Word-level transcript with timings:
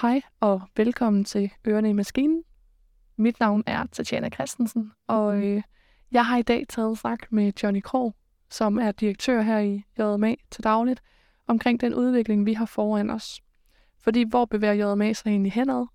Hej 0.00 0.22
og 0.40 0.62
velkommen 0.76 1.24
til 1.24 1.50
Ørerne 1.68 1.90
i 1.90 1.92
Maskinen. 1.92 2.44
Mit 3.16 3.40
navn 3.40 3.62
er 3.66 3.86
Tatjana 3.92 4.30
Christensen, 4.30 4.92
og 5.06 5.42
øh, 5.44 5.62
jeg 6.12 6.26
har 6.26 6.36
i 6.36 6.42
dag 6.42 6.66
taget 6.68 6.98
snak 6.98 7.32
med 7.32 7.52
Johnny 7.62 7.82
Krog, 7.82 8.14
som 8.50 8.78
er 8.78 8.92
direktør 8.92 9.42
her 9.42 9.58
i 9.58 9.84
JMA 9.98 10.34
til 10.50 10.64
dagligt, 10.64 11.02
omkring 11.46 11.80
den 11.80 11.94
udvikling, 11.94 12.46
vi 12.46 12.52
har 12.52 12.66
foran 12.66 13.10
os. 13.10 13.40
Fordi 13.98 14.24
hvor 14.28 14.44
bevæger 14.44 14.92
JMA 14.92 15.12
sig 15.12 15.30
egentlig 15.30 15.52
henad? 15.52 15.86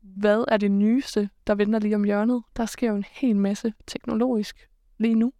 Hvad 0.00 0.44
er 0.48 0.56
det 0.56 0.70
nyeste, 0.70 1.30
der 1.46 1.54
venter 1.54 1.78
lige 1.78 1.94
om 1.94 2.04
hjørnet? 2.04 2.42
Der 2.56 2.66
sker 2.66 2.88
jo 2.88 2.96
en 2.96 3.04
hel 3.10 3.36
masse 3.36 3.72
teknologisk 3.86 4.68
lige 4.98 5.14
nu. 5.14 5.32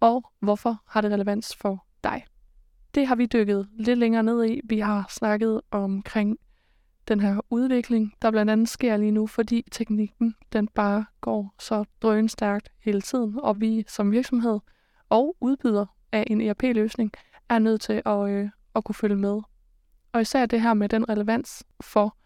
Og 0.00 0.30
hvorfor 0.40 0.82
har 0.86 1.00
det 1.00 1.12
relevans 1.12 1.56
for 1.56 1.86
dig? 2.04 2.24
Det 2.94 3.06
har 3.06 3.14
vi 3.14 3.26
dykket 3.26 3.68
lidt 3.72 3.98
længere 3.98 4.22
ned 4.22 4.44
i. 4.44 4.60
Vi 4.64 4.78
har 4.78 5.06
snakket 5.10 5.60
omkring 5.70 6.38
den 7.08 7.20
her 7.20 7.40
udvikling, 7.50 8.14
der 8.22 8.30
blandt 8.30 8.52
andet 8.52 8.68
sker 8.68 8.96
lige 8.96 9.10
nu, 9.10 9.26
fordi 9.26 9.64
teknikken 9.70 10.34
den 10.52 10.68
bare 10.68 11.04
går 11.20 11.54
så 11.58 11.84
drønstærkt 12.02 12.68
hele 12.78 13.00
tiden, 13.00 13.38
og 13.42 13.60
vi 13.60 13.84
som 13.88 14.12
virksomhed 14.12 14.60
og 15.08 15.36
udbyder 15.40 15.86
af 16.12 16.24
en 16.26 16.40
ERP-løsning 16.40 17.12
er 17.48 17.58
nødt 17.58 17.80
til 17.80 18.02
at, 18.06 18.28
øh, 18.30 18.48
at 18.74 18.84
kunne 18.84 18.94
følge 18.94 19.16
med. 19.16 19.40
Og 20.12 20.20
især 20.20 20.46
det 20.46 20.60
her 20.60 20.74
med 20.74 20.88
den 20.88 21.08
relevans 21.08 21.64
for, 21.80 22.16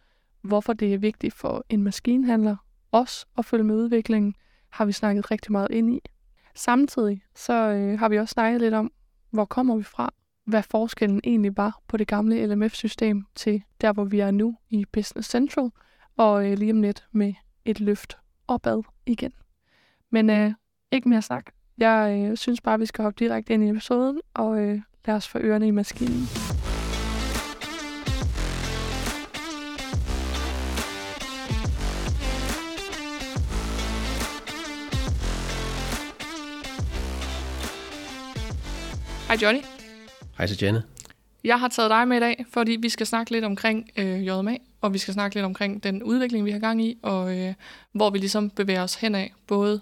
hvorfor 0.42 0.72
det 0.72 0.94
er 0.94 0.98
vigtigt 0.98 1.34
for 1.34 1.64
en 1.68 1.82
maskinhandler 1.82 2.56
også 2.92 3.26
at 3.38 3.44
følge 3.44 3.64
med 3.64 3.74
udviklingen, 3.74 4.34
har 4.70 4.84
vi 4.84 4.92
snakket 4.92 5.30
rigtig 5.30 5.52
meget 5.52 5.70
ind 5.70 5.94
i. 5.94 6.00
Samtidig 6.54 7.22
så 7.34 7.52
øh, 7.52 7.98
har 7.98 8.08
vi 8.08 8.18
også 8.18 8.32
snakket 8.32 8.60
lidt 8.60 8.74
om, 8.74 8.92
hvor 9.30 9.44
kommer 9.44 9.76
vi 9.76 9.82
fra, 9.82 10.14
hvad 10.46 10.62
forskellen 10.62 11.20
egentlig 11.24 11.56
var 11.56 11.80
på 11.88 11.96
det 11.96 12.08
gamle 12.08 12.46
LMF-system 12.46 13.26
til 13.34 13.62
der, 13.80 13.92
hvor 13.92 14.04
vi 14.04 14.20
er 14.20 14.30
nu 14.30 14.56
i 14.70 14.84
Business 14.92 15.30
Central, 15.30 15.70
og 16.16 16.50
øh, 16.50 16.58
lige 16.58 16.72
om 16.72 16.82
lidt 16.82 17.06
med 17.12 17.34
et 17.64 17.80
løft 17.80 18.16
opad 18.48 18.82
igen. 19.06 19.32
Men 20.10 20.30
øh, 20.30 20.52
ikke 20.92 21.08
mere 21.08 21.22
sagt. 21.22 21.54
Jeg 21.78 22.26
øh, 22.30 22.36
synes 22.36 22.60
bare, 22.60 22.78
vi 22.78 22.86
skal 22.86 23.02
hoppe 23.02 23.24
direkte 23.24 23.54
ind 23.54 23.64
i 23.64 23.68
episoden, 23.68 24.20
og 24.34 24.60
øh, 24.60 24.80
lad 25.06 25.14
os 25.14 25.28
få 25.28 25.38
ørerne 25.38 25.66
i 25.66 25.70
maskinen. 25.70 26.22
Hej 39.28 39.36
Johnny. 39.42 39.75
Hej 40.38 40.48
Janne. 40.62 40.82
Jeg 41.44 41.60
har 41.60 41.68
taget 41.68 41.90
dig 41.90 42.08
med 42.08 42.16
i 42.16 42.20
dag, 42.20 42.46
fordi 42.50 42.76
vi 42.80 42.88
skal 42.88 43.06
snakke 43.06 43.32
lidt 43.32 43.44
omkring 43.44 43.90
øh, 43.96 44.26
JMA, 44.26 44.56
og 44.80 44.92
vi 44.92 44.98
skal 44.98 45.14
snakke 45.14 45.36
lidt 45.36 45.44
omkring 45.44 45.82
den 45.82 46.02
udvikling, 46.02 46.44
vi 46.44 46.50
har 46.50 46.58
gang 46.58 46.82
i, 46.82 46.98
og 47.02 47.38
øh, 47.38 47.54
hvor 47.92 48.10
vi 48.10 48.18
ligesom 48.18 48.50
bevæger 48.50 48.82
os 48.82 48.94
henad, 48.94 49.26
både 49.46 49.80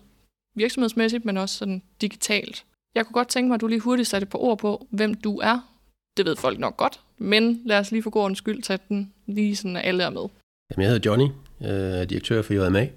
virksomhedsmæssigt, 0.56 1.24
men 1.24 1.36
også 1.36 1.58
sådan 1.58 1.82
digitalt. 2.00 2.64
Jeg 2.94 3.06
kunne 3.06 3.12
godt 3.14 3.28
tænke 3.28 3.48
mig, 3.48 3.54
at 3.54 3.60
du 3.60 3.66
lige 3.66 3.80
hurtigt 3.80 4.08
satte 4.08 4.26
på 4.26 4.38
ord 4.38 4.58
på, 4.58 4.86
hvem 4.90 5.14
du 5.14 5.38
er. 5.38 5.74
Det 6.16 6.26
ved 6.26 6.36
folk 6.36 6.58
nok 6.58 6.76
godt, 6.76 7.00
men 7.18 7.62
lad 7.64 7.78
os 7.78 7.90
lige 7.90 8.02
for 8.02 8.10
god 8.10 8.34
skyld 8.34 8.62
tage 8.62 8.78
den 8.88 9.12
lige 9.26 9.56
sådan, 9.56 9.76
alle 9.76 10.04
er 10.04 10.10
med. 10.10 10.26
Jamen, 10.70 10.82
jeg 10.82 10.90
hedder 10.90 11.10
Johnny, 11.10 11.28
jeg 11.60 12.00
er 12.00 12.04
direktør 12.04 12.42
for 12.42 12.54
JMA, 12.54 12.88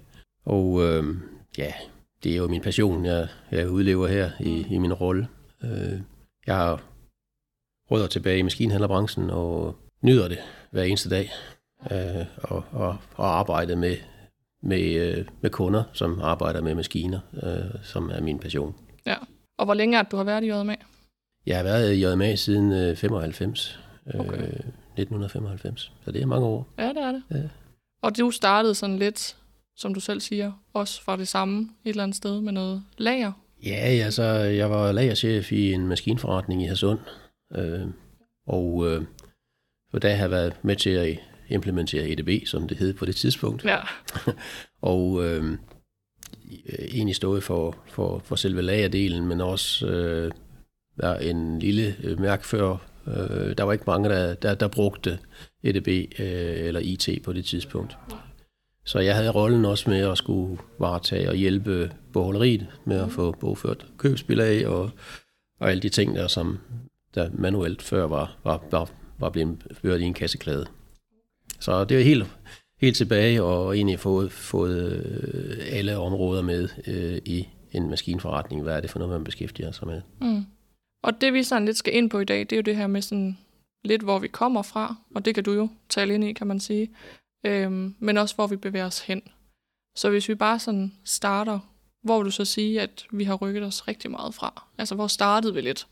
og 0.44 0.82
øh, 0.82 1.04
ja, 1.58 1.72
det 2.22 2.32
er 2.32 2.36
jo 2.36 2.48
min 2.48 2.60
passion, 2.60 3.04
jeg, 3.04 3.28
jeg 3.50 3.70
udlever 3.70 4.06
her 4.06 4.30
i, 4.40 4.66
i 4.70 4.78
min 4.78 4.92
rolle. 4.92 5.28
Øh, 5.64 6.00
jeg 6.46 6.56
har 6.56 6.82
rødder 7.90 8.06
tilbage 8.06 8.38
i 8.38 8.42
maskinhandlerbranchen 8.42 9.30
og 9.30 9.76
nyder 10.02 10.28
det 10.28 10.38
hver 10.70 10.82
eneste 10.82 11.10
dag. 11.10 11.30
Øh, 11.90 12.26
og, 12.42 12.64
og, 12.72 12.96
og 13.14 13.38
arbejde 13.38 13.76
med, 13.76 13.96
med, 14.62 14.94
øh, 14.94 15.24
med 15.40 15.50
kunder, 15.50 15.82
som 15.92 16.20
arbejder 16.22 16.60
med 16.60 16.74
maskiner, 16.74 17.20
øh, 17.42 17.82
som 17.82 18.10
er 18.10 18.20
min 18.20 18.38
passion. 18.38 18.74
Ja, 19.06 19.16
og 19.58 19.64
hvor 19.64 19.74
længe 19.74 19.98
er 19.98 20.02
det, 20.02 20.12
du 20.12 20.16
har 20.16 20.24
været 20.24 20.44
i 20.44 20.46
JMA? 20.46 20.76
Jeg 21.46 21.56
har 21.56 21.64
været 21.64 21.94
i 21.94 22.04
JMA 22.04 22.34
siden 22.34 22.72
øh, 22.72 22.96
95, 22.96 23.80
øh, 24.14 24.20
okay. 24.20 24.38
1995, 24.98 25.92
så 26.04 26.10
det 26.10 26.22
er 26.22 26.26
mange 26.26 26.46
år. 26.46 26.68
Ja, 26.78 26.88
det 26.88 27.02
er 27.02 27.12
det. 27.12 27.22
Ja. 27.30 27.48
Og 28.02 28.18
du 28.18 28.30
startede 28.30 28.74
sådan 28.74 28.98
lidt, 28.98 29.36
som 29.76 29.94
du 29.94 30.00
selv 30.00 30.20
siger, 30.20 30.52
også 30.72 31.02
fra 31.02 31.16
det 31.16 31.28
samme 31.28 31.60
et 31.84 31.90
eller 31.90 32.02
andet 32.02 32.16
sted 32.16 32.40
med 32.40 32.52
noget 32.52 32.82
lager? 32.98 33.32
Ja, 33.66 33.76
altså, 34.04 34.22
jeg 34.32 34.70
var 34.70 34.92
lagerchef 34.92 35.52
i 35.52 35.72
en 35.72 35.86
maskinforretning 35.86 36.62
i 36.62 36.66
Hasund, 36.66 36.98
Øh, 37.56 37.86
og 38.46 38.86
øh, 38.86 39.02
for 39.90 39.98
der 39.98 40.14
har 40.14 40.22
jeg 40.22 40.30
været 40.30 40.64
med 40.64 40.76
til 40.76 40.90
at 40.90 41.18
implementere 41.48 42.08
EDB, 42.08 42.46
som 42.46 42.68
det 42.68 42.76
hed 42.76 42.94
på 42.94 43.04
det 43.04 43.16
tidspunkt. 43.16 43.64
Ja. 43.64 43.78
og 44.92 45.24
øh, 45.24 45.58
egentlig 46.92 47.16
stået 47.16 47.42
for, 47.42 47.76
for, 47.86 48.18
for 48.24 48.36
selve 48.36 48.62
lagerdelen, 48.62 49.26
men 49.26 49.40
også 49.40 49.86
øh, 49.86 50.32
der 51.00 51.18
en 51.18 51.58
lille 51.58 51.96
øh, 52.02 52.20
mærkfør. 52.20 52.76
Øh, 53.06 53.56
der 53.58 53.62
var 53.62 53.72
ikke 53.72 53.84
mange, 53.86 54.08
der, 54.08 54.34
der, 54.34 54.54
der 54.54 54.68
brugte 54.68 55.18
EDB 55.62 55.88
øh, 55.88 56.66
eller 56.66 56.80
IT 56.80 57.08
på 57.24 57.32
det 57.32 57.44
tidspunkt. 57.44 57.96
Så 58.84 58.98
jeg 58.98 59.16
havde 59.16 59.30
rollen 59.30 59.64
også 59.64 59.90
med 59.90 60.00
at 60.00 60.18
skulle 60.18 60.58
varetage 60.78 61.28
og 61.28 61.34
hjælpe 61.34 61.92
beholderiet 62.12 62.66
med 62.84 63.00
at 63.00 63.10
få 63.10 63.32
bogført 63.32 63.86
købsbilag 63.98 64.66
og, 64.66 64.90
og 65.60 65.70
alle 65.70 65.82
de 65.82 65.88
ting 65.88 66.16
der, 66.16 66.26
som 66.26 66.58
der 67.18 67.30
manuelt 67.32 67.82
før 67.82 68.06
var, 68.06 68.36
var, 68.44 68.64
var, 68.70 68.90
var 69.18 69.30
blevet 69.30 69.66
ført 69.82 70.00
i 70.00 70.04
en 70.04 70.14
kasseklæde. 70.14 70.66
Så 71.60 71.84
det 71.84 71.98
er 71.98 72.04
helt, 72.04 72.26
helt 72.80 72.96
tilbage 72.96 73.42
og 73.42 73.76
egentlig 73.76 74.00
fået, 74.00 74.32
fået 74.32 74.92
øh, 74.92 75.66
alle 75.70 75.98
områder 75.98 76.42
med 76.42 76.68
øh, 76.86 77.18
i 77.24 77.48
en 77.72 77.90
maskinforretning. 77.90 78.62
Hvad 78.62 78.76
er 78.76 78.80
det 78.80 78.90
for 78.90 78.98
noget, 78.98 79.12
man 79.12 79.24
beskæftiger 79.24 79.72
sig 79.72 79.86
med? 79.86 80.02
Mm. 80.20 80.44
Og 81.02 81.20
det 81.20 81.32
vi 81.32 81.42
sådan 81.42 81.64
lidt 81.64 81.76
skal 81.76 81.96
ind 81.96 82.10
på 82.10 82.18
i 82.18 82.24
dag, 82.24 82.40
det 82.40 82.52
er 82.52 82.56
jo 82.56 82.62
det 82.62 82.76
her 82.76 82.86
med 82.86 83.02
sådan 83.02 83.38
lidt, 83.84 84.02
hvor 84.02 84.18
vi 84.18 84.28
kommer 84.28 84.62
fra, 84.62 84.96
og 85.14 85.24
det 85.24 85.34
kan 85.34 85.44
du 85.44 85.52
jo 85.52 85.68
tale 85.88 86.14
ind 86.14 86.24
i, 86.24 86.32
kan 86.32 86.46
man 86.46 86.60
sige, 86.60 86.90
øhm, 87.46 87.94
men 87.98 88.18
også 88.18 88.34
hvor 88.34 88.46
vi 88.46 88.56
bevæger 88.56 88.86
os 88.86 89.00
hen. 89.00 89.22
Så 89.96 90.10
hvis 90.10 90.28
vi 90.28 90.34
bare 90.34 90.58
sådan 90.58 90.92
starter, 91.04 91.58
hvor 92.02 92.18
vil 92.18 92.26
du 92.26 92.30
så 92.30 92.44
sige, 92.44 92.80
at 92.80 93.06
vi 93.10 93.24
har 93.24 93.34
rykket 93.34 93.62
os 93.62 93.88
rigtig 93.88 94.10
meget 94.10 94.34
fra? 94.34 94.66
Altså, 94.78 94.94
hvor 94.94 95.06
startede 95.06 95.54
vi 95.54 95.60
lidt? 95.60 95.86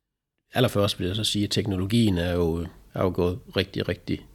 Allerførst 0.55 1.01
vil 1.01 1.07
jeg 1.07 1.17
så 1.17 1.25
sige, 1.25 1.45
at 1.45 1.51
teknologien 1.51 2.19
er 2.19 2.33
jo, 2.33 2.67
er 2.95 3.03
jo 3.03 3.13
gået 3.15 3.39
rigtig, 3.57 3.89
rigtig 3.89 4.27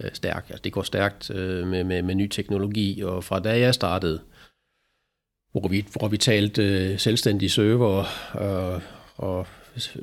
øh, 0.00 0.10
stærk. 0.12 0.46
Altså, 0.48 0.62
det 0.62 0.72
går 0.72 0.82
stærkt 0.82 1.30
øh, 1.30 1.66
med, 1.66 1.84
med, 1.84 2.02
med 2.02 2.14
ny 2.14 2.28
teknologi, 2.28 3.00
og 3.02 3.24
fra 3.24 3.40
da 3.40 3.58
jeg 3.58 3.74
startede, 3.74 4.20
hvor 5.52 5.68
vi, 5.68 5.86
hvor 5.98 6.08
vi 6.08 6.16
talte 6.16 6.62
øh, 6.62 6.98
selvstændige 6.98 7.50
server 7.50 8.04
og, 8.32 8.82
og 9.16 9.46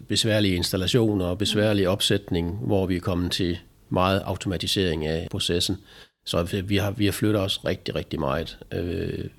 besværlige 0.07 0.55
installationer 0.55 1.25
og 1.25 1.38
besværlig 1.38 1.88
opsætning, 1.88 2.57
hvor 2.57 2.85
vi 2.85 2.95
er 2.95 2.99
kommet 2.99 3.31
til 3.31 3.59
meget 3.89 4.19
automatisering 4.19 5.05
af 5.05 5.28
processen. 5.31 5.78
Så 6.25 6.61
vi 6.66 6.78
har, 6.78 6.91
vi 6.91 7.05
har 7.05 7.11
flyttet 7.11 7.41
os 7.41 7.66
rigtig, 7.66 7.95
rigtig 7.95 8.19
meget. 8.19 8.59
Øh, 8.73 9.29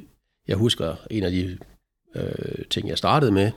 jeg 0.48 0.56
husker 0.56 0.96
en 1.10 1.22
af 1.22 1.30
de 1.30 1.58
øh, 2.14 2.64
ting, 2.70 2.88
jeg 2.88 2.98
startede 2.98 3.32
med, 3.32 3.52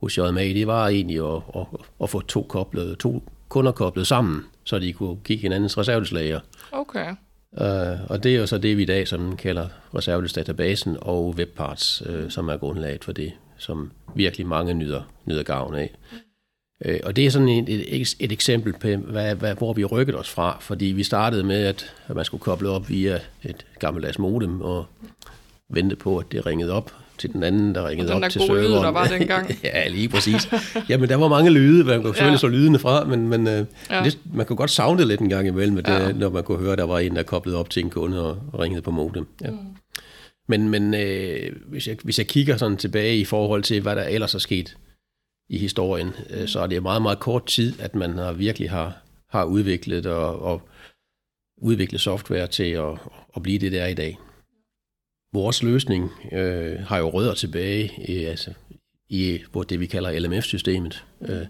hos 0.00 0.18
JMA, 0.18 0.42
det 0.42 0.66
var 0.66 0.88
egentlig 0.88 1.34
at, 1.34 1.42
at, 1.56 1.66
at 2.02 2.10
få 2.10 2.20
to, 2.20 2.42
koblet, 2.42 2.98
to 2.98 3.22
kunder 3.48 3.72
koblet 3.72 4.06
sammen, 4.06 4.44
så 4.64 4.78
de 4.78 4.92
kunne 4.92 5.16
kigge 5.24 5.42
hinandens 5.42 5.78
reservedelslager. 5.78 6.40
Okay. 6.72 7.14
Uh, 7.52 8.10
og 8.10 8.22
det 8.22 8.34
er 8.34 8.38
jo 8.38 8.46
så 8.46 8.58
det, 8.58 8.76
vi 8.76 8.82
i 8.82 8.86
dag 8.86 9.08
som 9.08 9.36
kalder 9.36 9.68
reservedelsdatabasen 9.94 10.96
og 11.00 11.34
webparts, 11.38 12.02
uh, 12.08 12.28
som 12.28 12.48
er 12.48 12.56
grundlaget 12.56 13.04
for 13.04 13.12
det, 13.12 13.32
som 13.58 13.90
virkelig 14.14 14.46
mange 14.46 14.74
nyder, 14.74 15.02
nyder 15.24 15.42
gavn 15.42 15.74
af. 15.74 15.96
Uh, 16.88 16.94
og 17.04 17.16
det 17.16 17.26
er 17.26 17.30
sådan 17.30 17.48
et, 17.48 17.68
et, 18.00 18.16
et 18.20 18.32
eksempel 18.32 18.72
på, 18.72 18.88
hvad, 18.88 19.34
hvad, 19.34 19.54
hvor 19.54 19.72
vi 19.72 19.84
rykkede 19.84 20.18
os 20.18 20.30
fra, 20.30 20.56
fordi 20.60 20.84
vi 20.84 21.02
startede 21.02 21.42
med, 21.42 21.64
at, 21.64 21.94
at 22.08 22.16
man 22.16 22.24
skulle 22.24 22.40
koble 22.40 22.68
op 22.68 22.88
via 22.88 23.20
et 23.42 23.66
gammeldags 23.78 24.18
modem 24.18 24.60
og 24.60 24.86
vente 25.68 25.96
på, 25.96 26.18
at 26.18 26.26
det 26.32 26.46
ringede 26.46 26.72
op, 26.72 26.94
til 27.20 27.32
den 27.32 27.42
anden, 27.42 27.74
der 27.74 27.88
ringede 27.88 28.12
op 28.12 28.22
til 28.22 28.40
serveren. 28.40 28.64
Den 28.64 28.72
der 28.72 28.90
var 28.90 29.06
dengang. 29.06 29.58
ja, 29.64 29.88
lige 29.88 30.08
præcis. 30.08 30.48
Jamen, 30.88 31.08
der 31.08 31.16
var 31.16 31.28
mange 31.28 31.50
lyde, 31.50 31.84
man 31.84 32.02
kunne 32.02 32.14
selvfølgelig 32.14 32.36
ja. 32.36 32.38
så 32.38 32.48
lydene 32.48 32.78
fra, 32.78 33.04
men, 33.04 33.28
men 33.28 33.48
øh, 33.48 33.66
ja. 33.90 34.02
det, 34.04 34.18
man 34.34 34.46
kunne 34.46 34.56
godt 34.56 34.70
savne 34.70 34.98
det 34.98 35.06
lidt 35.06 35.20
en 35.20 35.28
gang 35.28 35.46
imellem, 35.46 35.76
det, 35.76 35.88
ja. 35.88 36.12
når 36.12 36.30
man 36.30 36.44
kunne 36.44 36.58
høre, 36.58 36.76
der 36.76 36.84
var 36.84 36.98
en, 36.98 37.16
der 37.16 37.22
koblede 37.22 37.58
op 37.58 37.70
til 37.70 37.84
en 37.84 37.90
kunde 37.90 38.26
og, 38.28 38.38
og 38.52 38.60
ringede 38.60 38.82
på 38.82 38.90
modem. 38.90 39.26
Ja. 39.42 39.50
Mm. 39.50 39.56
Men, 40.48 40.68
men 40.68 40.94
øh, 40.94 41.52
hvis, 41.66 41.88
jeg, 41.88 41.96
hvis 42.04 42.18
jeg 42.18 42.26
kigger 42.26 42.56
sådan 42.56 42.76
tilbage 42.76 43.16
i 43.16 43.24
forhold 43.24 43.62
til, 43.62 43.80
hvad 43.80 43.96
der 43.96 44.02
ellers 44.02 44.34
er 44.34 44.38
sket 44.38 44.76
i 45.48 45.58
historien, 45.58 46.10
øh, 46.30 46.48
så 46.48 46.60
er 46.60 46.66
det 46.66 46.82
meget, 46.82 47.02
meget 47.02 47.20
kort 47.20 47.46
tid, 47.46 47.80
at 47.80 47.94
man 47.94 48.18
har 48.18 48.32
virkelig 48.32 48.70
har, 48.70 48.96
har 49.28 49.44
udviklet 49.44 50.06
og, 50.06 50.42
og 50.42 50.68
udviklet 51.62 52.00
software 52.00 52.46
til 52.46 52.70
at, 52.70 52.98
at 53.36 53.42
blive 53.42 53.58
det, 53.58 53.72
der 53.72 53.86
i 53.86 53.94
dag. 53.94 54.18
Vores 55.32 55.62
løsning 55.62 56.10
øh, 56.32 56.80
har 56.80 56.98
jo 56.98 57.08
rødder 57.08 57.34
tilbage 57.34 57.92
i, 58.08 58.24
altså, 58.24 58.52
i 59.08 59.40
hvor 59.52 59.62
det, 59.62 59.80
vi 59.80 59.86
kalder 59.86 60.18
LMF-systemet. 60.18 61.04
Øh, 61.22 61.46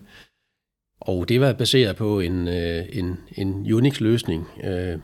og 1.00 1.29
det 1.29 1.41
var 1.41 1.53
baseret 1.53 1.97
på 1.97 2.21
en, 2.21 2.49
øh, 2.49 2.87
en, 2.93 3.19
en 3.32 3.73
Unix-løsning, 3.73 4.49
øh, 4.65 4.99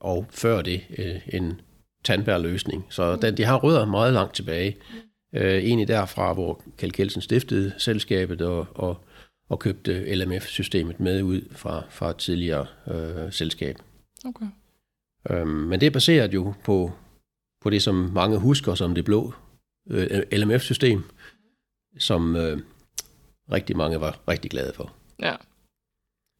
og 0.00 0.26
før 0.30 0.62
det 0.62 0.80
øh, 0.98 1.20
en 1.28 1.60
tandbærløsning. 2.04 2.86
Så 2.90 3.16
den, 3.16 3.36
de 3.36 3.44
har 3.44 3.56
rødder 3.56 3.86
meget 3.86 4.12
langt 4.12 4.34
tilbage. 4.34 4.76
Øh, 5.34 5.54
egentlig 5.54 5.88
derfra, 5.88 6.32
hvor 6.32 6.62
Kjeld 6.78 6.92
Kelsen 6.92 7.22
stiftede 7.22 7.72
selskabet 7.78 8.42
og, 8.42 8.66
og, 8.74 9.04
og 9.48 9.58
købte 9.58 10.14
LMF-systemet 10.14 11.00
med 11.00 11.22
ud 11.22 11.40
fra, 11.50 11.82
fra 11.90 12.10
et 12.10 12.16
tidligere 12.16 12.66
øh, 12.88 13.32
selskab. 13.32 13.76
Okay. 14.24 14.46
Øhm, 15.30 15.48
men 15.48 15.80
det 15.80 15.86
er 15.86 15.90
baseret 15.90 16.34
jo 16.34 16.54
på, 16.64 16.92
på 17.64 17.70
det, 17.70 17.82
som 17.82 17.94
mange 17.94 18.38
husker 18.38 18.74
som 18.74 18.94
det 18.94 19.04
blå 19.04 19.34
øh, 19.90 20.22
LMF-system, 20.32 21.02
som 21.98 22.36
øh, 22.36 22.58
rigtig 23.52 23.76
mange 23.76 24.00
var 24.00 24.18
rigtig 24.28 24.50
glade 24.50 24.72
for. 24.76 24.92
Ja. 25.22 25.34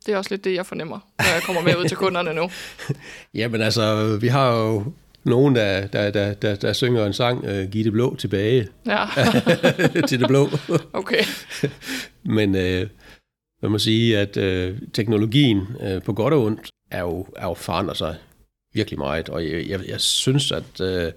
Det 0.06 0.15
er 0.15 0.17
også 0.17 0.31
lidt 0.31 0.44
det, 0.44 0.55
jeg 0.55 0.67
fornemmer, 0.67 0.99
når 1.19 1.32
jeg 1.35 1.43
kommer 1.47 1.62
med 1.62 1.76
ud 1.76 1.88
til 1.88 1.97
kunderne 1.97 2.35
nu. 2.35 2.50
Jamen 3.41 3.61
altså, 3.61 4.17
vi 4.21 4.29
har 4.29 4.56
jo 4.56 4.93
nogen, 5.25 5.55
der, 5.55 5.87
der, 5.87 6.11
der, 6.11 6.35
der, 6.35 6.55
der 6.55 6.73
synger 6.73 7.06
en 7.06 7.12
sang, 7.12 7.44
uh, 7.44 7.70
Giv 7.70 7.85
det 7.85 7.93
blå 7.93 8.17
tilbage 8.17 8.69
Ja, 8.87 9.06
til 10.09 10.20
det 10.20 10.29
blå. 10.29 10.49
okay. 10.93 11.25
Men 12.37 12.55
øh, 12.55 12.88
man 13.62 13.70
må 13.70 13.79
sige, 13.79 14.19
at 14.19 14.37
øh, 14.37 14.79
teknologien 14.93 15.67
øh, 15.81 16.03
på 16.03 16.12
godt 16.12 16.35
og 16.35 16.43
ondt 16.43 16.70
er 16.91 17.00
jo, 17.00 17.27
er 17.37 17.47
jo 17.47 17.55
forandret 17.55 17.97
sig 17.97 18.17
virkelig 18.75 18.99
meget. 18.99 19.29
Og 19.29 19.49
jeg, 19.49 19.69
jeg, 19.69 19.81
jeg 19.88 20.00
synes, 20.00 20.53
at 20.53 20.81
øh, 20.81 21.12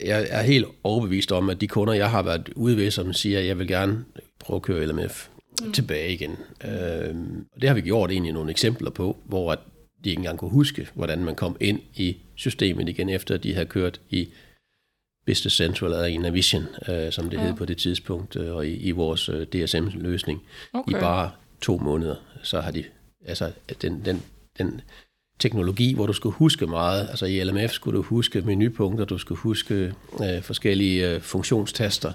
jeg 0.00 0.26
er 0.30 0.42
helt 0.42 0.66
overbevist 0.84 1.32
om, 1.32 1.50
at 1.50 1.60
de 1.60 1.68
kunder, 1.68 1.94
jeg 1.94 2.10
har 2.10 2.22
været 2.22 2.48
ude 2.56 2.76
ved, 2.76 2.90
som 2.90 3.12
siger, 3.12 3.38
at 3.38 3.46
jeg 3.46 3.58
vil 3.58 3.68
gerne 3.68 4.04
prøve 4.38 4.56
at 4.56 4.62
køre 4.62 4.86
LMF 4.86 5.28
mm. 5.62 5.72
tilbage 5.72 6.12
igen. 6.12 6.36
Øh, 6.64 7.14
og 7.52 7.60
det 7.60 7.68
har 7.68 7.74
vi 7.74 7.80
gjort 7.80 8.10
egentlig 8.10 8.32
nogle 8.32 8.50
eksempler 8.50 8.90
på, 8.90 9.16
hvor 9.24 9.52
at 9.52 9.58
de 10.04 10.10
ikke 10.10 10.20
engang 10.20 10.38
kunne 10.38 10.50
huske, 10.50 10.88
hvordan 10.94 11.24
man 11.24 11.34
kom 11.34 11.56
ind 11.60 11.80
i 11.94 12.16
systemet 12.34 12.88
igen, 12.88 13.08
efter 13.08 13.34
at 13.34 13.42
de 13.42 13.54
havde 13.54 13.66
kørt 13.66 14.00
i 14.10 14.28
Business 15.26 15.56
Central 15.56 15.92
eller 15.92 16.04
i 16.04 16.16
Navision, 16.16 16.64
øh, 16.88 17.12
som 17.12 17.30
det 17.30 17.36
ja. 17.36 17.42
hed 17.42 17.54
på 17.54 17.64
det 17.64 17.76
tidspunkt, 17.76 18.36
øh, 18.36 18.54
og 18.54 18.66
i, 18.66 18.76
i 18.76 18.90
vores 18.90 19.28
øh, 19.28 19.46
DSM-løsning. 19.46 20.42
okay. 20.72 20.92
I 20.92 21.00
bare 21.00 21.30
to 21.60 21.78
måneder, 21.78 22.16
så 22.42 22.60
har 22.60 22.70
de, 22.70 22.84
altså 23.26 23.52
den, 23.82 24.04
den, 24.04 24.22
den 24.58 24.80
teknologi, 25.38 25.94
hvor 25.94 26.06
du 26.06 26.12
skulle 26.12 26.34
huske 26.34 26.66
meget, 26.66 27.08
altså 27.08 27.26
i 27.26 27.44
LMF 27.44 27.70
skulle 27.70 27.96
du 27.96 28.02
huske 28.02 28.40
menupunkter, 28.40 29.04
du 29.04 29.18
skulle 29.18 29.38
huske 29.38 29.94
øh, 30.20 30.42
forskellige 30.42 31.14
øh, 31.14 31.20
funktionstaster, 31.20 32.12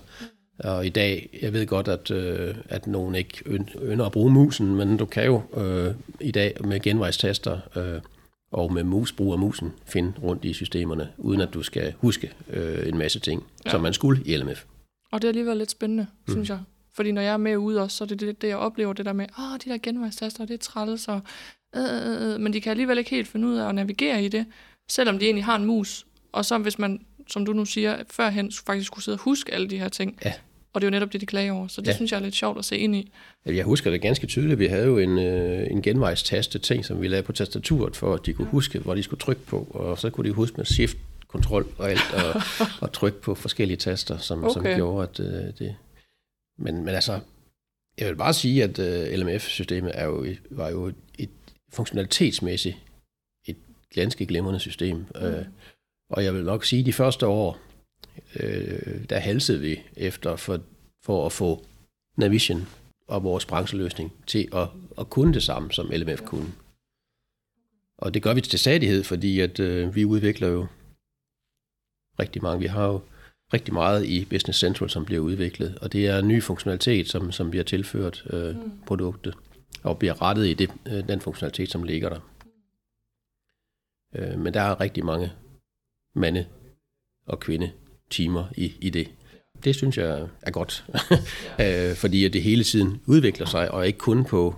og 0.64 0.86
i 0.86 0.90
dag, 0.90 1.40
jeg 1.42 1.54
ved 1.54 1.68
godt, 1.68 1.88
at, 1.88 2.12
øh, 2.12 2.56
at 2.70 2.88
nogen 2.88 3.16
ikke 3.16 3.44
ønsker 3.46 4.06
at 4.06 4.12
bruge 4.12 4.32
musen, 4.32 4.76
men 4.76 4.98
du 4.98 5.06
kan 5.06 5.26
jo 5.26 5.42
øh, 5.58 5.96
i 6.20 6.32
dag 6.32 6.58
med 6.64 6.80
genvejstaster 6.80 7.60
øh, 7.76 8.02
og 8.52 8.74
med 8.74 8.84
musbrug 8.84 9.34
af 9.34 9.40
musen 9.40 9.74
finde 9.86 10.14
rundt 10.24 10.46
i 10.46 10.54
systemerne, 10.54 11.10
uden 11.18 11.42
at 11.42 11.54
du 11.54 11.64
skal 11.64 11.94
huske 11.98 12.32
øh, 12.50 12.88
en 12.88 12.98
masse 12.98 13.20
ting, 13.20 13.44
ja. 13.66 13.72
som 13.72 13.82
man 13.82 13.94
skulle 13.94 14.22
i 14.26 14.38
LMF. 14.38 14.64
Og 15.12 15.22
det 15.22 15.28
er 15.28 15.30
alligevel 15.30 15.58
lidt 15.58 15.72
spændende, 15.72 16.08
mm. 16.28 16.34
synes 16.34 16.50
jeg. 16.50 16.60
Fordi 16.94 17.12
når 17.12 17.22
jeg 17.22 17.34
er 17.34 17.38
med 17.38 17.58
ude 17.58 17.82
også, 17.82 17.98
så 17.98 18.04
er 18.04 18.08
det 18.08 18.20
det, 18.20 18.42
det 18.42 18.48
jeg 18.48 18.58
oplever, 18.58 18.94
det 18.94 19.06
der 19.06 19.14
med, 19.14 19.26
åh, 19.40 19.60
de 19.66 19.70
der 19.70 19.78
genvejstaster, 19.78 20.46
det 20.46 20.54
er 20.54 20.58
træls, 20.58 21.08
og, 21.08 21.22
øh, 21.76 21.84
øh, 21.84 22.34
øh, 22.34 22.40
men 22.40 22.54
de 22.54 22.62
kan 22.62 22.70
alligevel 22.72 22.98
ikke 22.98 23.10
helt 23.10 23.28
finde 23.28 23.48
ud 23.48 23.56
af 23.58 23.70
at 23.70 23.76
navigere 23.76 24.24
i 24.24 24.28
det, 24.28 24.46
selvom 24.90 25.20
de 25.20 25.26
egentlig 25.26 25.46
har 25.46 25.56
en 25.56 25.66
mus. 25.66 26.06
Og 26.32 26.46
så 26.46 26.58
hvis 26.58 26.80
man, 26.80 27.06
som 27.28 27.46
du 27.46 27.54
nu 27.54 27.66
siger, 27.66 28.04
førhen 28.10 28.52
faktisk 28.66 28.88
skulle 28.88 29.04
sidde 29.04 29.16
og 29.16 29.20
huske 29.22 29.54
alle 29.54 29.68
de 29.70 29.78
her 29.80 29.90
ting, 29.90 30.20
Ja. 30.26 30.34
og 30.74 30.82
det 30.82 30.88
er 30.88 30.90
jo 30.90 30.92
netop 30.92 31.14
det, 31.14 31.22
de 31.22 31.26
klager 31.26 31.54
over, 31.54 31.68
så 31.68 31.82
det 31.82 31.88
Ja. 31.88 31.96
synes 31.96 32.12
jeg 32.12 32.18
er 32.18 32.22
lidt 32.24 32.36
sjovt 32.36 32.60
at 32.60 32.66
se 32.66 32.78
ind 32.78 32.96
i. 32.96 33.12
Jeg 33.46 33.66
husker 33.66 33.92
det 33.92 34.02
ganske 34.02 34.28
tydeligt. 34.28 34.60
Vi 34.60 34.66
havde 34.66 34.86
jo 34.86 34.98
en, 34.98 35.18
øh, 35.20 35.68
en 35.72 35.82
genvejstaste 35.82 36.60
ting, 36.60 36.86
som 36.86 37.02
vi 37.02 37.08
lavede 37.08 37.26
på 37.26 37.32
tastaturet, 37.32 37.96
for 37.96 38.14
at 38.14 38.26
de 38.26 38.34
kunne 38.34 38.48
huske, 38.48 38.80
hvor 38.80 38.96
de 38.96 39.04
skulle 39.04 39.20
trykke 39.20 39.42
på, 39.46 39.68
og 39.70 40.00
så 40.00 40.10
kunne 40.10 40.30
de 40.30 40.34
huske 40.34 40.58
med 40.58 40.66
shift, 40.66 40.98
kontrol 41.28 41.68
og 41.78 41.90
alt, 41.90 42.14
og, 42.14 42.42
og 42.82 42.92
trykke 42.92 43.22
på 43.22 43.36
forskellige 43.36 43.78
taster, 43.78 44.18
som, 44.18 44.44
okay. 44.44 44.54
som 44.54 44.64
gjorde, 44.64 45.10
at 45.10 45.20
øh, 45.20 45.54
det... 45.60 45.76
Men, 46.58 46.86
men 46.86 46.96
altså, 46.96 47.20
jeg 47.98 48.08
vil 48.08 48.16
bare 48.16 48.34
sige, 48.34 48.64
at 48.64 48.80
øh, 48.80 49.20
LMF-systemet 49.20 49.92
er 49.94 50.06
jo, 50.06 50.26
var 50.50 50.70
jo 50.70 50.92
et 51.18 51.30
funktionalitetsmæssigt 51.74 52.78
et 53.48 53.58
ganske 53.96 54.26
glimrende 54.26 54.60
system. 54.60 54.98
Mm. 54.98 55.22
Øh, 55.22 55.46
og 56.10 56.24
jeg 56.24 56.34
vil 56.34 56.44
nok 56.44 56.66
sige, 56.66 56.80
at 56.80 56.86
de 56.86 56.94
første 56.94 57.28
år, 57.28 57.60
øh, 58.36 59.10
der 59.10 59.20
halsede 59.20 59.60
vi 59.60 59.80
efter 59.98 60.36
for, 60.36 60.62
for 61.04 61.26
at 61.26 61.32
få 61.32 61.66
Navision 62.18 62.68
og 63.08 63.24
vores 63.24 63.46
brancheløsning 63.46 64.14
til 64.28 64.48
at, 64.54 64.68
at 64.98 65.10
kunne 65.10 65.34
det 65.34 65.44
samme, 65.44 65.72
som 65.72 65.90
LMF 65.90 66.22
kunne. 66.22 66.54
Og 67.98 68.14
det 68.14 68.24
gør 68.24 68.34
vi 68.34 68.42
til 68.42 68.60
stadighed, 68.60 69.04
fordi 69.04 69.40
at 69.40 69.60
øh, 69.60 69.96
vi 69.96 70.06
udvikler 70.06 70.48
jo 70.48 70.68
rigtig 72.20 72.44
mange. 72.44 72.60
Vi 72.60 72.68
har 72.68 72.88
jo 72.88 73.02
rigtig 73.54 73.74
meget 73.74 74.06
i 74.06 74.26
Business 74.26 74.60
Central, 74.60 74.90
som 74.90 75.06
bliver 75.06 75.22
udviklet, 75.22 75.78
og 75.82 75.94
det 75.94 76.08
er 76.08 76.22
ny 76.22 76.44
funktionalitet, 76.44 77.10
som, 77.10 77.32
som 77.32 77.50
bliver 77.50 77.64
tilført 77.64 78.24
øh, 78.30 78.56
mm. 78.56 78.72
produktet, 78.86 79.34
og 79.84 80.00
bliver 80.00 80.22
rettet 80.22 80.48
i 80.48 80.54
det, 80.54 80.72
øh, 80.88 81.08
den 81.08 81.22
funktionalitet, 81.22 81.72
som 81.72 81.84
ligger 81.84 82.10
der. 82.10 82.20
Øh, 84.16 84.40
men 84.40 84.54
der 84.54 84.62
er 84.62 84.82
rigtig 84.82 85.06
mange 85.06 85.32
mande 86.16 86.46
og 87.26 87.40
kvinde 87.40 87.72
timer 88.10 88.46
i, 88.58 88.74
i 88.82 88.90
det. 88.90 89.12
Det 89.64 89.76
synes 89.76 89.98
jeg 89.98 90.28
er 90.42 90.52
godt, 90.52 90.86
øh, 91.64 91.96
fordi 91.96 92.26
at 92.26 92.34
det 92.34 92.44
hele 92.44 92.64
tiden 92.64 93.02
udvikler 93.06 93.46
sig, 93.46 93.72
og 93.72 93.88
ikke 93.88 94.00
kun 94.00 94.26
på... 94.26 94.56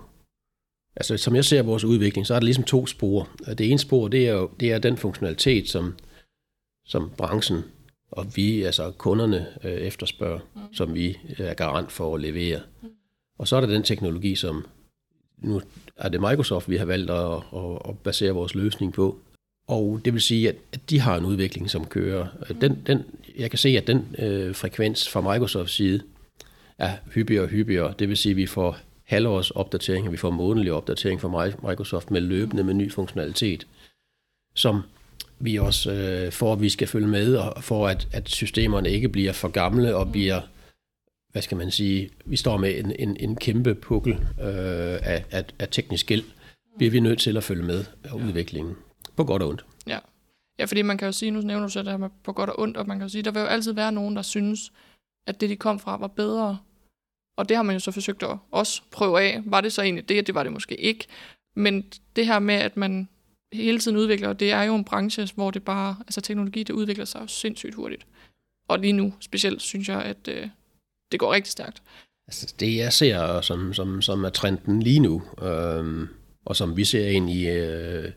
Altså, 0.96 1.16
som 1.16 1.34
jeg 1.36 1.44
ser 1.44 1.62
vores 1.62 1.84
udvikling, 1.84 2.26
så 2.26 2.34
er 2.34 2.38
der 2.38 2.44
ligesom 2.44 2.64
to 2.64 2.86
spor. 2.86 3.28
Det 3.46 3.70
ene 3.70 3.78
spor, 3.78 4.08
det 4.08 4.28
er 4.28 4.32
jo 4.32 4.50
det 4.60 4.72
er 4.72 4.78
den 4.78 4.96
funktionalitet, 4.96 5.68
som, 5.68 5.98
som 6.84 7.10
branchen 7.18 7.62
og 8.16 8.36
vi, 8.36 8.62
altså 8.62 8.90
kunderne, 8.90 9.46
øh, 9.64 9.72
efterspørger, 9.72 10.40
mm. 10.54 10.74
som 10.74 10.94
vi 10.94 11.18
er 11.38 11.54
garant 11.54 11.92
for 11.92 12.14
at 12.14 12.20
levere. 12.20 12.60
Mm. 12.82 12.88
Og 13.38 13.48
så 13.48 13.56
er 13.56 13.60
der 13.60 13.68
den 13.68 13.82
teknologi, 13.82 14.34
som 14.34 14.66
nu 15.38 15.62
er 15.96 16.08
det 16.08 16.20
Microsoft, 16.20 16.70
vi 16.70 16.76
har 16.76 16.84
valgt 16.84 17.10
at, 17.10 17.32
at, 17.56 17.88
at 17.88 17.98
basere 17.98 18.32
vores 18.32 18.54
løsning 18.54 18.92
på. 18.92 19.18
Og 19.68 20.00
det 20.04 20.12
vil 20.12 20.22
sige, 20.22 20.48
at, 20.48 20.56
at 20.72 20.90
de 20.90 21.00
har 21.00 21.16
en 21.16 21.24
udvikling, 21.24 21.70
som 21.70 21.86
kører. 21.86 22.26
Den, 22.60 22.78
den, 22.86 23.02
jeg 23.38 23.50
kan 23.50 23.58
se, 23.58 23.68
at 23.68 23.86
den 23.86 24.16
øh, 24.18 24.54
frekvens 24.54 25.08
fra 25.08 25.32
Microsofts 25.32 25.72
side 25.72 26.02
er 26.78 26.92
hyppigere 27.14 27.42
og 27.42 27.48
hyppigere. 27.48 27.94
Det 27.98 28.08
vil 28.08 28.16
sige, 28.16 28.30
at 28.30 28.36
vi 28.36 28.46
får 28.46 28.78
halvårs 29.04 29.50
opdateringer, 29.50 30.10
vi 30.10 30.16
får 30.16 30.30
månedlige 30.30 30.74
opdatering 30.74 31.20
fra 31.20 31.50
Microsoft 31.68 32.10
med 32.10 32.20
løbende 32.20 32.64
med 32.64 32.74
ny 32.74 32.92
funktionalitet, 32.92 33.66
som 34.54 34.82
vi 35.38 35.56
også 35.56 35.92
øh, 35.92 36.32
for, 36.32 36.52
at 36.52 36.60
vi 36.60 36.68
skal 36.68 36.88
følge 36.88 37.06
med, 37.06 37.36
og 37.36 37.64
for 37.64 37.88
at, 37.88 38.08
at 38.12 38.28
systemerne 38.28 38.90
ikke 38.90 39.08
bliver 39.08 39.32
for 39.32 39.48
gamle 39.48 39.96
og 39.96 40.12
bliver, 40.12 40.40
hvad 41.34 41.42
skal 41.42 41.56
man 41.56 41.70
sige, 41.70 42.10
vi 42.24 42.36
står 42.36 42.56
med 42.56 42.78
en, 42.78 42.92
en, 42.98 43.16
en 43.20 43.36
kæmpe 43.36 43.74
pukkel 43.74 44.12
øh, 44.12 44.98
af, 45.02 45.24
af, 45.30 45.44
af 45.58 45.68
teknisk 45.70 46.06
gæld, 46.06 46.24
bliver 46.76 46.90
vi 46.90 47.00
nødt 47.00 47.18
til 47.18 47.36
at 47.36 47.44
følge 47.44 47.62
med 47.62 47.84
af 48.04 48.12
udviklingen. 48.12 48.74
På 49.16 49.24
godt 49.24 49.42
og 49.42 49.48
ondt. 49.48 49.64
Ja. 49.86 49.98
ja, 50.58 50.64
fordi 50.64 50.82
man 50.82 50.98
kan 50.98 51.06
jo 51.06 51.12
sige, 51.12 51.30
nu 51.30 51.40
nævner 51.40 51.66
du 51.66 51.72
så 51.72 51.82
det 51.82 51.90
her 51.90 51.96
med 51.96 52.08
på 52.24 52.32
godt 52.32 52.50
og 52.50 52.60
ondt, 52.60 52.76
og 52.76 52.86
man 52.86 52.98
kan 52.98 53.04
jo 53.04 53.08
sige, 53.08 53.22
der 53.22 53.30
vil 53.30 53.40
jo 53.40 53.46
altid 53.46 53.72
være 53.72 53.92
nogen, 53.92 54.16
der 54.16 54.22
synes, 54.22 54.72
at 55.26 55.40
det, 55.40 55.50
de 55.50 55.56
kom 55.56 55.78
fra, 55.78 55.96
var 55.96 56.06
bedre. 56.06 56.58
Og 57.36 57.48
det 57.48 57.56
har 57.56 57.62
man 57.62 57.74
jo 57.74 57.80
så 57.80 57.90
forsøgt 57.90 58.22
at 58.22 58.38
også 58.50 58.82
prøve 58.90 59.20
af. 59.20 59.42
Var 59.44 59.60
det 59.60 59.72
så 59.72 59.82
egentlig 59.82 60.08
det, 60.08 60.26
det 60.26 60.34
var 60.34 60.42
det 60.42 60.52
måske 60.52 60.80
ikke. 60.80 61.06
Men 61.56 61.84
det 62.16 62.26
her 62.26 62.38
med, 62.38 62.54
at 62.54 62.76
man 62.76 63.08
hele 63.52 63.78
tiden 63.78 63.96
udvikler, 63.96 64.28
og 64.28 64.40
det 64.40 64.52
er 64.52 64.62
jo 64.62 64.74
en 64.74 64.84
branche, 64.84 65.28
hvor 65.34 65.50
det 65.50 65.62
bare, 65.64 65.96
altså 66.00 66.20
teknologi, 66.20 66.62
det 66.62 66.74
udvikler 66.74 67.04
sig 67.04 67.30
sindssygt 67.30 67.74
hurtigt. 67.74 68.06
Og 68.68 68.78
lige 68.78 68.92
nu 68.92 69.14
specielt 69.20 69.62
synes 69.62 69.88
jeg, 69.88 70.02
at 70.02 70.28
øh, 70.28 70.48
det 71.14 71.20
går 71.20 71.32
rigtig 71.32 71.52
stærkt. 71.52 71.82
Altså, 72.28 72.54
det 72.60 72.76
jeg 72.76 72.92
ser, 72.92 73.40
som, 73.40 73.74
som, 73.74 74.02
som 74.02 74.24
er 74.24 74.28
trenden 74.28 74.82
lige 74.82 75.00
nu, 75.00 75.22
øh, 75.42 76.08
og 76.44 76.56
som 76.56 76.76
vi 76.76 76.84
ser 76.84 77.08
ind 77.08 77.30
i 77.30 77.48
øh, 77.48 78.12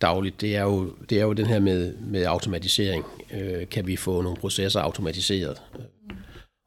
dagligt, 0.00 0.40
det 0.40 0.56
er, 0.56 0.62
jo, 0.62 0.94
det 1.10 1.18
er 1.18 1.22
jo 1.22 1.32
den 1.32 1.46
her 1.46 1.60
med, 1.60 1.94
med 1.96 2.24
automatisering. 2.24 3.04
Øh, 3.32 3.68
kan 3.68 3.86
vi 3.86 3.96
få 3.96 4.22
nogle 4.22 4.36
processer 4.36 4.80
automatiseret? 4.80 5.62
Øh, 5.78 5.84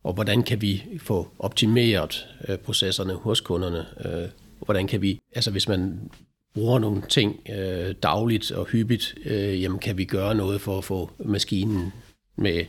og 0.04 0.14
hvordan 0.14 0.44
kan 0.44 0.62
vi 0.62 0.84
få 1.00 1.28
optimeret 1.40 2.28
øh, 2.48 2.58
processerne 2.58 3.14
hos 3.14 3.42
kunderne? 3.42 3.86
Øh, 4.06 4.30
hvordan 4.66 4.88
kan 4.88 5.02
vi, 5.02 5.20
altså 5.36 5.52
hvis 5.52 5.68
man 5.68 6.12
bruger 6.54 6.80
nogle 6.80 7.02
ting 7.10 7.40
øh, 7.50 7.96
dagligt 8.04 8.52
og 8.52 8.66
hyppigt, 8.66 9.16
øh, 9.26 9.62
jamen 9.62 9.80
kan 9.80 9.98
vi 9.98 10.06
gøre 10.06 10.36
noget 10.36 10.62
for 10.62 10.78
at 10.78 10.84
få 10.84 11.12
maskinen 11.20 11.94
med 12.38 12.66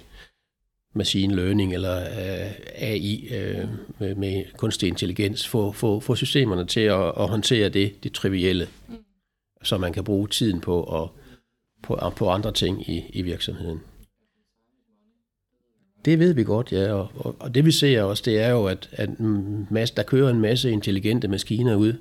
machine 0.92 1.34
learning 1.34 1.74
eller 1.74 2.00
øh, 2.00 2.52
AI 2.74 3.28
øh, 3.34 3.68
med, 3.98 4.14
med 4.14 4.44
kunstig 4.56 4.88
intelligens, 4.88 5.48
få, 5.48 5.72
få, 5.72 6.00
få 6.00 6.14
systemerne 6.14 6.66
til 6.66 6.80
at, 6.80 7.06
at 7.06 7.28
håndtere 7.28 7.68
det, 7.68 8.04
det 8.04 8.12
trivielle, 8.12 8.68
mm. 8.88 8.96
så 9.62 9.78
man 9.78 9.92
kan 9.92 10.04
bruge 10.04 10.28
tiden 10.28 10.60
på, 10.60 11.02
at, 11.02 11.08
på, 11.82 11.98
på 12.16 12.28
andre 12.28 12.52
ting 12.52 12.90
i, 12.90 13.04
i 13.12 13.22
virksomheden. 13.22 13.80
Det 16.04 16.18
ved 16.18 16.34
vi 16.34 16.44
godt, 16.44 16.72
ja, 16.72 16.92
og, 16.92 17.10
og, 17.14 17.36
og 17.40 17.54
det 17.54 17.64
vi 17.64 17.70
ser 17.70 18.02
også, 18.02 18.22
det 18.26 18.40
er 18.40 18.48
jo, 18.50 18.66
at, 18.66 18.88
at 18.92 19.20
masse, 19.70 19.94
der 19.94 20.02
kører 20.02 20.30
en 20.30 20.40
masse 20.40 20.70
intelligente 20.70 21.28
maskiner 21.28 21.74
ud 21.74 21.94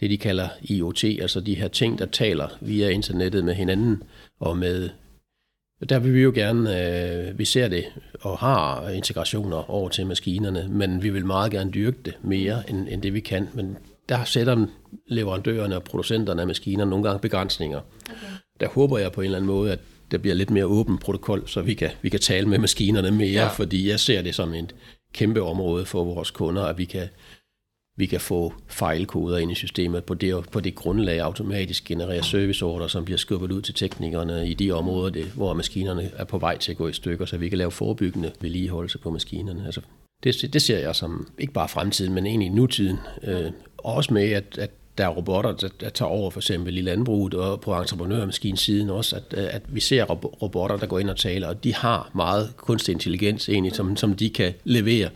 det, 0.00 0.10
de 0.10 0.18
kalder 0.18 0.48
IoT, 0.62 1.04
altså 1.04 1.40
de 1.40 1.54
her 1.54 1.68
ting, 1.68 1.98
der 1.98 2.06
taler 2.06 2.48
via 2.60 2.88
internettet 2.88 3.44
med 3.44 3.54
hinanden 3.54 4.02
og 4.40 4.56
med 4.56 4.90
der 5.88 5.98
vil 5.98 6.14
vi 6.14 6.22
jo 6.22 6.32
gerne, 6.34 6.84
øh, 7.28 7.38
vi 7.38 7.44
ser 7.44 7.68
det 7.68 7.84
og 8.20 8.38
har 8.38 8.88
integrationer 8.88 9.70
over 9.70 9.88
til 9.88 10.06
maskinerne, 10.06 10.68
men 10.70 11.02
vi 11.02 11.10
vil 11.10 11.26
meget 11.26 11.52
gerne 11.52 11.70
dyrke 11.70 11.98
det 12.04 12.14
mere, 12.22 12.70
end, 12.70 12.88
end 12.90 13.02
det 13.02 13.14
vi 13.14 13.20
kan. 13.20 13.48
Men 13.54 13.76
der 14.08 14.24
sætter 14.24 14.66
leverandørerne 15.06 15.76
og 15.76 15.82
producenterne 15.82 16.40
af 16.40 16.46
maskiner 16.46 16.84
nogle 16.84 17.04
gange 17.04 17.20
begrænsninger. 17.20 17.80
Okay. 18.04 18.16
Der 18.60 18.68
håber 18.68 18.98
jeg 18.98 19.12
på 19.12 19.20
en 19.20 19.24
eller 19.24 19.38
anden 19.38 19.46
måde, 19.46 19.72
at 19.72 19.78
der 20.10 20.18
bliver 20.18 20.34
lidt 20.34 20.50
mere 20.50 20.66
åben 20.66 20.98
protokol, 20.98 21.42
så 21.46 21.62
vi 21.62 21.74
kan, 21.74 21.90
vi 22.02 22.08
kan 22.08 22.20
tale 22.20 22.48
med 22.48 22.58
maskinerne 22.58 23.10
mere, 23.10 23.42
ja. 23.42 23.48
fordi 23.48 23.88
jeg 23.90 24.00
ser 24.00 24.22
det 24.22 24.34
som 24.34 24.54
et 24.54 24.74
kæmpe 25.12 25.42
område 25.42 25.86
for 25.86 26.04
vores 26.04 26.30
kunder, 26.30 26.62
at 26.62 26.78
vi 26.78 26.84
kan, 26.84 27.08
vi 27.98 28.06
kan 28.06 28.20
få 28.20 28.52
fejlkoder 28.66 29.38
ind 29.38 29.52
i 29.52 29.54
systemet 29.54 30.04
på 30.04 30.14
det, 30.14 30.50
på 30.52 30.60
det 30.60 30.74
grundlag 30.74 31.20
automatisk 31.20 31.84
generere 31.84 32.22
serviceorder, 32.22 32.86
som 32.86 33.04
bliver 33.04 33.18
skubbet 33.18 33.52
ud 33.52 33.62
til 33.62 33.74
teknikerne 33.74 34.48
i 34.48 34.54
de 34.54 34.72
områder, 34.72 35.10
det, 35.10 35.24
hvor 35.24 35.54
maskinerne 35.54 36.10
er 36.16 36.24
på 36.24 36.38
vej 36.38 36.58
til 36.58 36.72
at 36.72 36.78
gå 36.78 36.88
i 36.88 36.92
stykker, 36.92 37.26
så 37.26 37.36
vi 37.36 37.48
kan 37.48 37.58
lave 37.58 37.70
forebyggende 37.70 38.32
vedligeholdelse 38.40 38.98
på 38.98 39.10
maskinerne. 39.10 39.64
Altså, 39.66 39.80
det, 40.24 40.52
det 40.52 40.62
ser 40.62 40.78
jeg 40.78 40.96
som 40.96 41.28
ikke 41.38 41.52
bare 41.52 41.68
fremtiden, 41.68 42.14
men 42.14 42.26
egentlig 42.26 42.50
nutiden. 42.50 42.98
Øh, 43.24 43.50
også 43.78 44.14
med, 44.14 44.32
at, 44.32 44.58
at 44.58 44.70
der 44.98 45.04
er 45.04 45.08
robotter, 45.08 45.52
der, 45.52 45.68
der 45.80 45.88
tager 45.88 46.10
over 46.10 46.30
for 46.30 46.40
eksempel 46.40 46.78
i 46.78 46.80
landbruget 46.80 47.34
og 47.34 47.60
på 47.60 47.74
entreprenørmaskinsiden 47.74 48.90
også, 48.90 49.16
at, 49.16 49.34
at 49.34 49.62
vi 49.68 49.80
ser 49.80 50.04
robotter, 50.42 50.76
der 50.76 50.86
går 50.86 50.98
ind 50.98 51.10
og 51.10 51.16
taler, 51.16 51.48
og 51.48 51.64
de 51.64 51.74
har 51.74 52.10
meget 52.14 52.56
kunstig 52.56 52.92
intelligens 52.92 53.48
egentlig, 53.48 53.74
som, 53.74 53.96
som 53.96 54.16
de 54.16 54.30
kan 54.30 54.54
levere. 54.64 55.10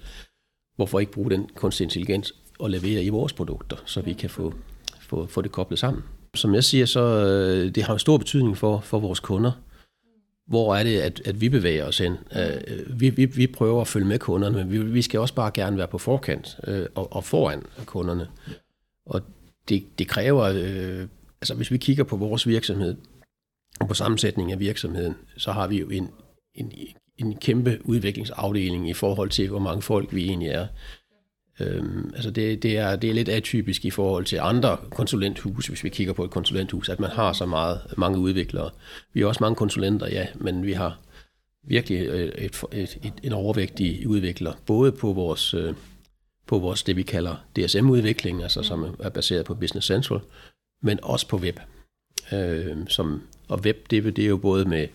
Hvorfor 0.77 1.01
ikke 1.01 1.12
bruge 1.12 1.31
den 1.31 1.49
kunstig 1.55 1.85
intelligens 1.85 2.35
at 2.65 2.71
levere 2.71 3.05
i 3.05 3.09
vores 3.09 3.33
produkter, 3.33 3.77
så 3.87 4.01
vi 4.01 4.13
kan 4.13 4.31
få, 4.31 4.55
få, 5.01 5.27
få 5.27 5.43
det 5.43 5.53
koblet 5.53 5.79
sammen? 5.79 6.03
Som 6.35 6.55
jeg 6.55 6.65
siger, 6.65 6.87
så 6.87 7.01
øh, 7.01 7.75
det 7.75 7.83
har 7.83 7.93
en 7.93 7.99
stor 7.99 8.19
betydning 8.19 8.59
for, 8.59 8.81
for 8.81 8.99
vores 8.99 9.21
kunder. 9.21 9.53
Hvor 10.47 10.77
er 10.77 10.85
det, 10.85 11.01
at, 11.01 11.23
at 11.25 11.41
vi 11.41 11.49
bevæger 11.49 11.87
os 11.87 12.01
ind? 12.01 12.17
Øh, 12.37 12.79
øh, 12.79 13.01
vi, 13.01 13.11
vi, 13.11 13.25
vi 13.25 13.47
prøver 13.47 13.81
at 13.81 13.89
følge 13.89 14.07
med 14.07 14.19
kunderne, 14.19 14.57
men 14.57 14.71
vi, 14.71 14.79
vi 14.79 15.03
skal 15.03 15.21
også 15.21 15.35
bare 15.35 15.51
gerne 15.55 15.77
være 15.77 15.89
på 15.89 15.99
forkant 15.99 16.57
øh, 16.67 16.87
og, 16.95 17.13
og 17.13 17.25
foran 17.25 17.63
kunderne. 17.85 18.29
Og 19.07 19.23
det, 19.69 19.85
det 19.99 20.09
kræver, 20.09 20.43
øh, 20.43 21.09
altså 21.41 21.55
hvis 21.55 21.71
vi 21.71 21.77
kigger 21.77 22.05
på 22.05 22.17
vores 22.17 22.47
virksomhed, 22.47 22.97
og 23.81 23.89
på 23.89 23.95
sammensætningen 23.95 24.53
af 24.53 24.61
virksomheden, 24.61 25.15
så 25.37 25.53
har 25.53 25.67
vi 25.67 25.79
jo 25.81 25.89
en, 25.89 26.11
en, 26.55 26.73
en 27.19 27.37
kæmpe 27.37 27.79
udviklingsafdeling 27.85 28.89
i 28.89 28.93
forhold 28.93 29.31
til, 29.31 29.49
hvor 29.49 29.59
mange 29.59 29.83
folk 29.83 30.15
vi 30.15 30.29
egentlig 30.29 30.49
er. 30.49 30.67
Øhm, 31.61 32.11
altså 32.15 32.31
det, 32.31 32.63
det, 32.63 32.77
er, 32.77 32.97
det 32.97 33.11
er 33.11 33.15
lidt 33.15 33.29
atypisk 33.29 33.85
i 33.85 33.91
forhold 33.91 34.25
til 34.25 34.39
andre 34.43 34.77
konsulenthuse, 34.91 35.69
hvis 35.69 35.85
vi 35.85 35.89
kigger 35.89 36.13
på 36.13 36.25
et 36.25 36.31
konsulenthus, 36.31 36.89
at 36.89 37.01
man 37.01 37.11
har 37.11 37.33
så 37.33 37.47
meget 37.47 37.81
mange 37.97 38.19
udviklere. 38.19 38.71
Vi 39.13 39.21
har 39.21 39.27
også 39.27 39.45
mange 39.45 39.57
konsulenter, 39.57 40.09
ja, 40.09 40.27
men 40.35 40.67
vi 40.67 40.73
har 40.73 40.99
virkelig 41.63 41.99
et, 42.01 42.33
et, 42.39 42.65
et, 42.73 42.99
et, 43.03 43.13
en 43.23 43.33
overvægtig 43.33 44.09
udvikler, 44.09 44.53
både 44.67 44.93
på 44.93 45.13
vores 45.13 45.55
øh, 45.55 45.75
på 46.47 46.59
vores, 46.59 46.83
det 46.83 46.97
vi 46.97 47.03
kalder 47.03 47.37
DSM-udvikling, 47.57 48.43
altså 48.43 48.63
som 48.63 48.97
er 48.99 49.09
baseret 49.09 49.47
på 49.47 49.55
Business 49.55 49.87
Central, 49.87 50.21
men 50.83 50.99
også 51.03 51.29
på 51.29 51.37
web. 51.37 51.61
Øh, 52.33 52.77
som, 52.89 53.23
og 53.49 53.61
web, 53.61 53.91
det, 53.91 54.17
det 54.17 54.25
er 54.25 54.29
jo 54.29 54.37
både 54.37 54.65
med 54.65 54.89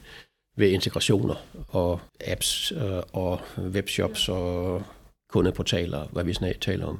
ved 0.58 0.70
integrationer 0.70 1.36
og 1.68 2.00
apps 2.28 2.72
øh, 2.72 3.02
og 3.14 3.42
webshops 3.60 4.30
og 4.30 4.84
kundeportaler, 5.30 6.08
hvad 6.12 6.24
vi 6.24 6.34
snart 6.34 6.60
taler 6.60 6.86
om. 6.86 7.00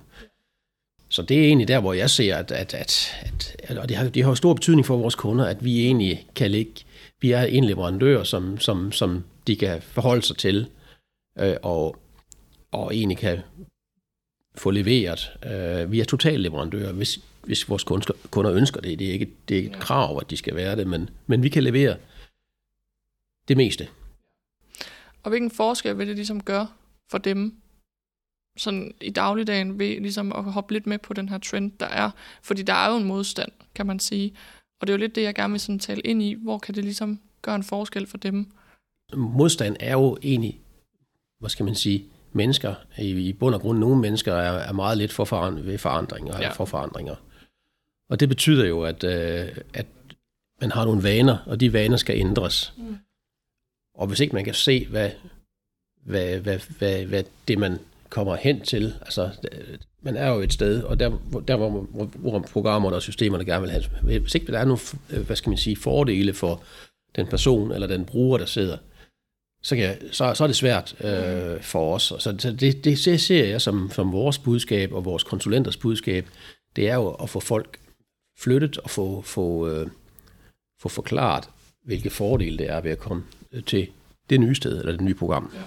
Så 1.10 1.22
det 1.22 1.38
er 1.38 1.44
egentlig 1.44 1.68
der, 1.68 1.80
hvor 1.80 1.94
jeg 1.94 2.10
ser, 2.10 2.36
at, 2.36 2.52
at, 2.52 2.74
at, 2.74 3.16
at 3.64 3.78
og 3.78 3.90
det 3.90 3.98
har, 3.98 4.10
det 4.10 4.24
har 4.24 4.34
stor 4.34 4.54
betydning 4.54 4.86
for 4.86 4.98
vores 4.98 5.16
kunder, 5.16 5.46
at 5.46 5.66
vi 5.66 5.86
egentlig 5.86 6.28
kan 6.36 6.52
ligge, 6.52 6.74
vi 7.22 7.32
er 7.32 7.44
en 7.44 7.64
leverandør, 7.64 8.24
som, 8.24 8.60
som, 8.60 8.92
som 8.92 9.24
de 9.48 9.56
kan 9.56 9.82
forholde 9.82 10.22
sig 10.22 10.38
til, 10.38 10.70
øh, 11.40 11.56
og, 11.62 11.96
og 12.72 12.96
egentlig 12.96 13.18
kan 13.18 13.40
få 14.56 14.72
leveret. 14.72 15.32
Øh, 15.46 15.92
vi 15.92 16.00
er 16.00 16.06
totalleverandører, 16.06 16.92
hvis, 16.92 17.20
hvis 17.44 17.70
vores 17.70 17.84
kunder 18.32 18.54
ønsker 18.54 18.82
det. 18.82 19.00
Det 19.00 19.08
er 19.08 19.14
ikke, 19.14 19.30
det 19.50 19.56
er 19.56 19.58
ikke 19.58 19.72
et 19.72 19.80
krav, 19.80 20.20
at 20.22 20.30
de 20.30 20.38
skal 20.38 20.56
være 20.56 20.76
det, 20.76 20.88
men, 20.88 21.10
men 21.28 21.44
vi 21.44 21.50
kan 21.50 21.64
levere 21.64 21.98
det 23.48 23.58
meste. 23.58 23.88
Og 25.24 25.30
hvilken 25.30 25.52
forskel 25.52 25.98
vil 25.98 26.08
det 26.08 26.16
ligesom 26.16 26.44
gøre 26.44 26.68
for 27.12 27.18
dem, 27.18 27.56
sådan 28.58 28.94
i 29.02 29.10
dagligdagen, 29.10 29.80
ved 29.80 30.00
ligesom 30.02 30.32
at 30.32 30.44
hoppe 30.44 30.74
lidt 30.74 30.88
med 30.88 30.98
på 30.98 31.14
den 31.14 31.30
her 31.30 31.38
trend, 31.38 31.72
der 31.80 31.86
er? 31.86 32.12
Fordi 32.44 32.62
der 32.62 32.74
er 32.74 32.92
jo 32.92 32.98
en 32.98 33.04
modstand, 33.04 33.52
kan 33.76 33.86
man 33.86 34.00
sige. 34.00 34.34
Og 34.82 34.88
det 34.88 34.94
er 34.94 34.98
jo 34.98 35.00
lidt 35.00 35.16
det, 35.16 35.24
jeg 35.24 35.36
gerne 35.36 35.52
vil 35.52 35.60
sådan 35.60 35.80
tale 35.80 36.02
ind 36.02 36.22
i. 36.24 36.34
Hvor 36.34 36.58
kan 36.58 36.76
det 36.76 36.84
ligesom 36.84 37.20
gøre 37.42 37.56
en 37.56 37.64
forskel 37.64 38.08
for 38.08 38.18
dem? 38.18 38.52
Modstand 39.14 39.76
er 39.80 39.92
jo 39.92 40.18
egentlig, 40.24 40.60
hvad 41.40 41.50
skal 41.50 41.66
man 41.66 41.76
sige, 41.76 42.06
mennesker, 42.34 42.76
i, 42.98 43.10
i 43.10 43.34
bund 43.34 43.56
og 43.56 43.62
grund 43.62 43.80
nogle 43.80 44.02
mennesker, 44.02 44.34
er, 44.34 44.52
er 44.52 44.74
meget 44.74 44.98
lidt 44.98 45.14
for 45.14 45.26
forand, 45.26 45.60
ved 45.60 45.78
forandringer, 45.78 46.42
ja. 46.42 46.52
for 46.52 46.66
forandringer. 46.66 47.16
Og 48.10 48.20
det 48.20 48.30
betyder 48.30 48.66
jo, 48.66 48.84
at, 48.84 49.04
øh, 49.04 49.58
at 49.74 49.86
man 50.62 50.72
har 50.72 50.86
nogle 50.86 51.04
vaner, 51.04 51.38
og 51.46 51.60
de 51.60 51.74
vaner 51.74 51.98
skal 51.98 52.18
ændres. 52.18 52.74
Mm. 52.78 52.98
Og 53.94 54.08
hvis 54.08 54.20
ikke 54.20 54.36
man 54.36 54.46
kan 54.46 54.54
se, 54.54 54.88
hvad, 54.90 55.12
hvad, 56.06 56.40
hvad, 56.40 56.60
hvad, 56.78 57.06
hvad 57.06 57.24
det 57.48 57.58
man 57.58 57.80
kommer 58.10 58.36
hen 58.36 58.62
til, 58.62 58.94
altså 59.02 59.30
man 60.02 60.16
er 60.16 60.30
jo 60.30 60.40
et 60.40 60.54
sted, 60.54 60.84
og 60.84 61.00
der, 61.00 61.12
der 61.48 61.56
hvor, 61.56 61.70
hvor, 61.70 62.06
hvor 62.06 62.40
programmerne 62.40 62.96
og 62.96 63.02
systemerne 63.02 63.46
gerne 63.46 63.62
vil 63.62 63.72
have, 63.72 64.20
hvis 64.20 64.36
ikke 64.36 64.52
der 64.52 64.60
er 64.60 64.66
nogle, 64.66 65.24
hvad 65.26 65.36
skal 65.36 65.50
man 65.50 65.58
sige, 65.58 65.76
fordele 65.76 66.34
for 66.34 66.64
den 67.16 67.28
person 67.28 67.72
eller 67.72 67.88
den 67.88 68.06
bruger, 68.06 68.38
der 68.38 68.46
sidder, 68.46 68.78
så, 69.64 69.76
kan, 69.76 69.98
så, 70.12 70.34
så 70.34 70.44
er 70.44 70.48
det 70.48 70.56
svært 70.56 70.96
øh, 71.04 71.62
for 71.62 71.96
os. 71.96 72.04
Så, 72.04 72.36
så 72.40 72.52
det, 72.52 72.86
det 72.86 73.20
ser 73.22 73.46
jeg 73.46 73.62
som, 73.62 73.92
som 73.94 74.12
vores 74.12 74.38
budskab 74.38 74.94
og 74.94 75.06
vores 75.06 75.24
konsulenters 75.24 75.78
budskab, 75.78 76.28
det 76.76 76.90
er 76.90 76.96
jo 76.96 77.10
at 77.10 77.30
få 77.30 77.40
folk 77.40 77.80
flyttet 78.40 78.78
og 78.78 78.90
få, 78.90 79.22
få, 79.22 79.70
øh, 79.70 79.88
få 80.80 80.90
forklaret, 80.90 81.50
hvilke 81.86 82.10
fordele 82.10 82.58
det 82.58 82.70
er 82.70 82.82
ved 82.82 82.92
at 82.92 83.00
komme 83.00 83.24
øh, 83.52 83.64
til 83.64 83.88
det 84.30 84.40
nye 84.40 84.56
sted, 84.56 84.80
eller 84.80 84.92
det 84.92 85.02
nye 85.02 85.14
program. 85.14 85.52
Ja. 85.56 85.60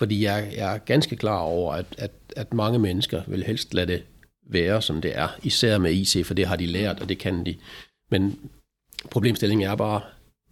Fordi 0.00 0.24
jeg, 0.24 0.52
jeg 0.56 0.74
er 0.74 0.78
ganske 0.78 1.16
klar 1.16 1.38
over, 1.38 1.74
at, 1.74 1.86
at, 1.98 2.10
at 2.36 2.54
mange 2.54 2.78
mennesker 2.78 3.22
vil 3.26 3.44
helst 3.44 3.74
lade 3.74 3.92
det 3.92 4.02
være, 4.46 4.82
som 4.82 5.00
det 5.00 5.18
er, 5.18 5.28
især 5.42 5.78
med 5.78 5.92
IT, 5.92 6.26
for 6.26 6.34
det 6.34 6.46
har 6.46 6.56
de 6.56 6.66
lært, 6.66 7.00
og 7.00 7.08
det 7.08 7.18
kan 7.18 7.46
de. 7.46 7.56
Men 8.10 8.38
problemstillingen 9.10 9.68
er 9.68 9.74
bare, 9.74 10.00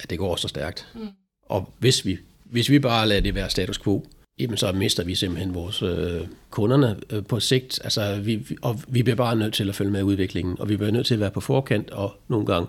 at 0.00 0.10
det 0.10 0.18
går 0.18 0.36
så 0.36 0.48
stærkt. 0.48 0.88
Mm. 0.94 1.08
Og 1.42 1.72
hvis 1.78 2.06
vi 2.06 2.18
hvis 2.44 2.70
vi 2.70 2.78
bare 2.78 3.08
lader 3.08 3.20
det 3.20 3.34
være 3.34 3.50
status 3.50 3.78
quo, 3.78 4.06
jamen 4.38 4.56
så 4.56 4.72
mister 4.72 5.04
vi 5.04 5.14
simpelthen 5.14 5.54
vores 5.54 5.82
øh, 5.82 6.28
kunderne 6.50 7.00
øh, 7.10 7.24
på 7.26 7.40
sigt. 7.40 7.80
Altså, 7.84 8.20
vi, 8.20 8.46
og 8.62 8.82
vi 8.88 9.02
bliver 9.02 9.16
bare 9.16 9.36
nødt 9.36 9.54
til 9.54 9.68
at 9.68 9.74
følge 9.74 9.90
med 9.90 10.02
udviklingen, 10.02 10.60
og 10.60 10.68
vi 10.68 10.76
bliver 10.76 10.92
nødt 10.92 11.06
til 11.06 11.14
at 11.14 11.20
være 11.20 11.30
på 11.30 11.40
forkant 11.40 11.90
og 11.90 12.20
nogle 12.28 12.46
gange 12.46 12.68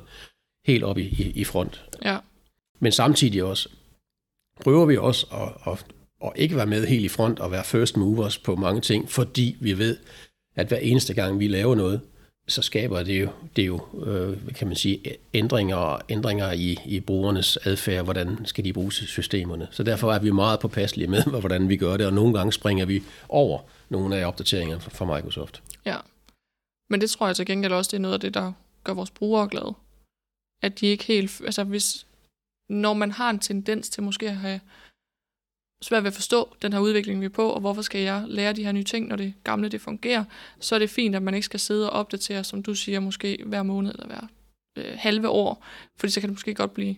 helt 0.66 0.84
op 0.84 0.98
i, 0.98 1.04
i, 1.04 1.32
i 1.36 1.44
front. 1.44 1.86
Ja. 2.06 2.18
Men 2.80 2.92
samtidig 2.92 3.44
også 3.44 3.70
prøver 4.62 4.86
vi 4.86 4.98
også 4.98 5.28
at, 5.32 5.74
at, 5.74 5.86
og 6.20 6.34
ikke 6.36 6.56
være 6.56 6.66
med 6.66 6.88
helt 6.88 7.06
i 7.06 7.08
front 7.08 7.40
og 7.40 7.52
være 7.52 7.64
first 7.64 7.98
movers 7.98 8.38
på 8.38 8.56
mange 8.56 8.82
ting, 8.82 9.10
fordi 9.10 9.58
vi 9.60 9.78
ved, 9.78 9.98
at 10.56 10.68
hver 10.68 10.78
eneste 10.78 11.14
gang 11.14 11.40
vi 11.40 11.48
laver 11.48 11.76
noget, 11.76 12.02
så 12.48 12.62
skaber 12.62 13.04
det 13.04 13.22
jo, 13.22 13.30
det 13.56 13.68
jo 13.68 14.06
øh, 14.06 14.54
kan 14.56 14.68
man 14.68 14.76
sige, 14.76 15.16
ændringer, 15.34 16.02
ændringer 16.10 16.52
i, 16.52 16.78
i 16.86 17.00
brugernes 17.00 17.58
adfærd, 17.58 18.04
hvordan 18.04 18.46
skal 18.46 18.66
de 18.66 18.74
bruge 18.74 18.92
systemerne. 18.92 19.68
Så 19.72 19.84
derfor 19.84 20.14
er 20.14 20.20
vi 20.20 20.32
meget 20.32 20.60
påpasselige 20.60 21.08
med, 21.08 21.24
hvordan 21.40 21.70
vi 21.70 21.78
gør 21.78 21.98
det, 21.98 22.06
og 22.06 22.14
nogle 22.14 22.34
gange 22.34 22.54
springer 22.54 22.86
vi 22.86 23.04
over 23.30 23.60
nogle 23.90 24.18
af 24.18 24.26
opdateringerne 24.26 24.82
fra 24.82 25.16
Microsoft. 25.16 25.64
Ja, 25.86 25.98
men 26.90 27.02
det 27.02 27.10
tror 27.10 27.28
jeg 27.28 27.36
til 27.36 27.46
gengæld 27.46 27.74
også, 27.74 27.90
det 27.92 27.98
er 27.98 28.02
noget 28.02 28.14
af 28.14 28.20
det, 28.20 28.34
der 28.34 28.54
gør 28.84 28.94
vores 28.94 29.12
brugere 29.12 29.50
glade. 29.50 29.74
At 30.62 30.80
de 30.80 30.88
ikke 30.88 31.04
helt, 31.04 31.42
altså 31.46 31.64
hvis, 31.64 32.06
når 32.70 32.94
man 32.94 33.12
har 33.12 33.30
en 33.30 33.40
tendens 33.40 33.90
til 33.90 34.04
måske 34.04 34.30
at 34.30 34.36
have 34.36 34.60
svært 35.82 36.04
ved 36.04 36.08
at 36.08 36.14
forstå 36.14 36.56
den 36.62 36.74
her 36.74 36.80
udvikling, 36.80 37.22
vi 37.22 37.26
er 37.26 37.30
på, 37.30 37.50
og 37.50 37.60
hvorfor 37.60 37.82
skal 37.82 38.02
jeg 38.02 38.24
lære 38.28 38.54
de 38.54 38.64
her 38.64 38.72
nye 38.72 38.84
ting, 38.84 39.08
når 39.08 39.16
det 39.16 39.34
gamle 39.44 39.70
det 39.70 39.82
fungerer, 39.82 40.24
så 40.60 40.76
er 40.76 40.80
det 40.80 40.90
fint, 40.90 41.16
at 41.16 41.24
man 41.24 41.34
ikke 41.34 41.46
skal 41.46 41.60
sidde 41.60 41.90
og 41.90 42.00
opdatere, 42.00 42.44
som 42.44 42.64
du 42.64 42.76
siger, 42.76 43.00
måske 43.00 43.44
hver 43.46 43.64
måned 43.64 43.92
eller 43.92 44.08
hver 44.08 44.28
øh, 44.78 44.94
halve 44.98 45.30
år, 45.30 45.66
fordi 45.98 46.12
så 46.12 46.20
kan 46.20 46.30
det 46.30 46.36
måske 46.36 46.54
godt 46.54 46.74
blive 46.74 46.96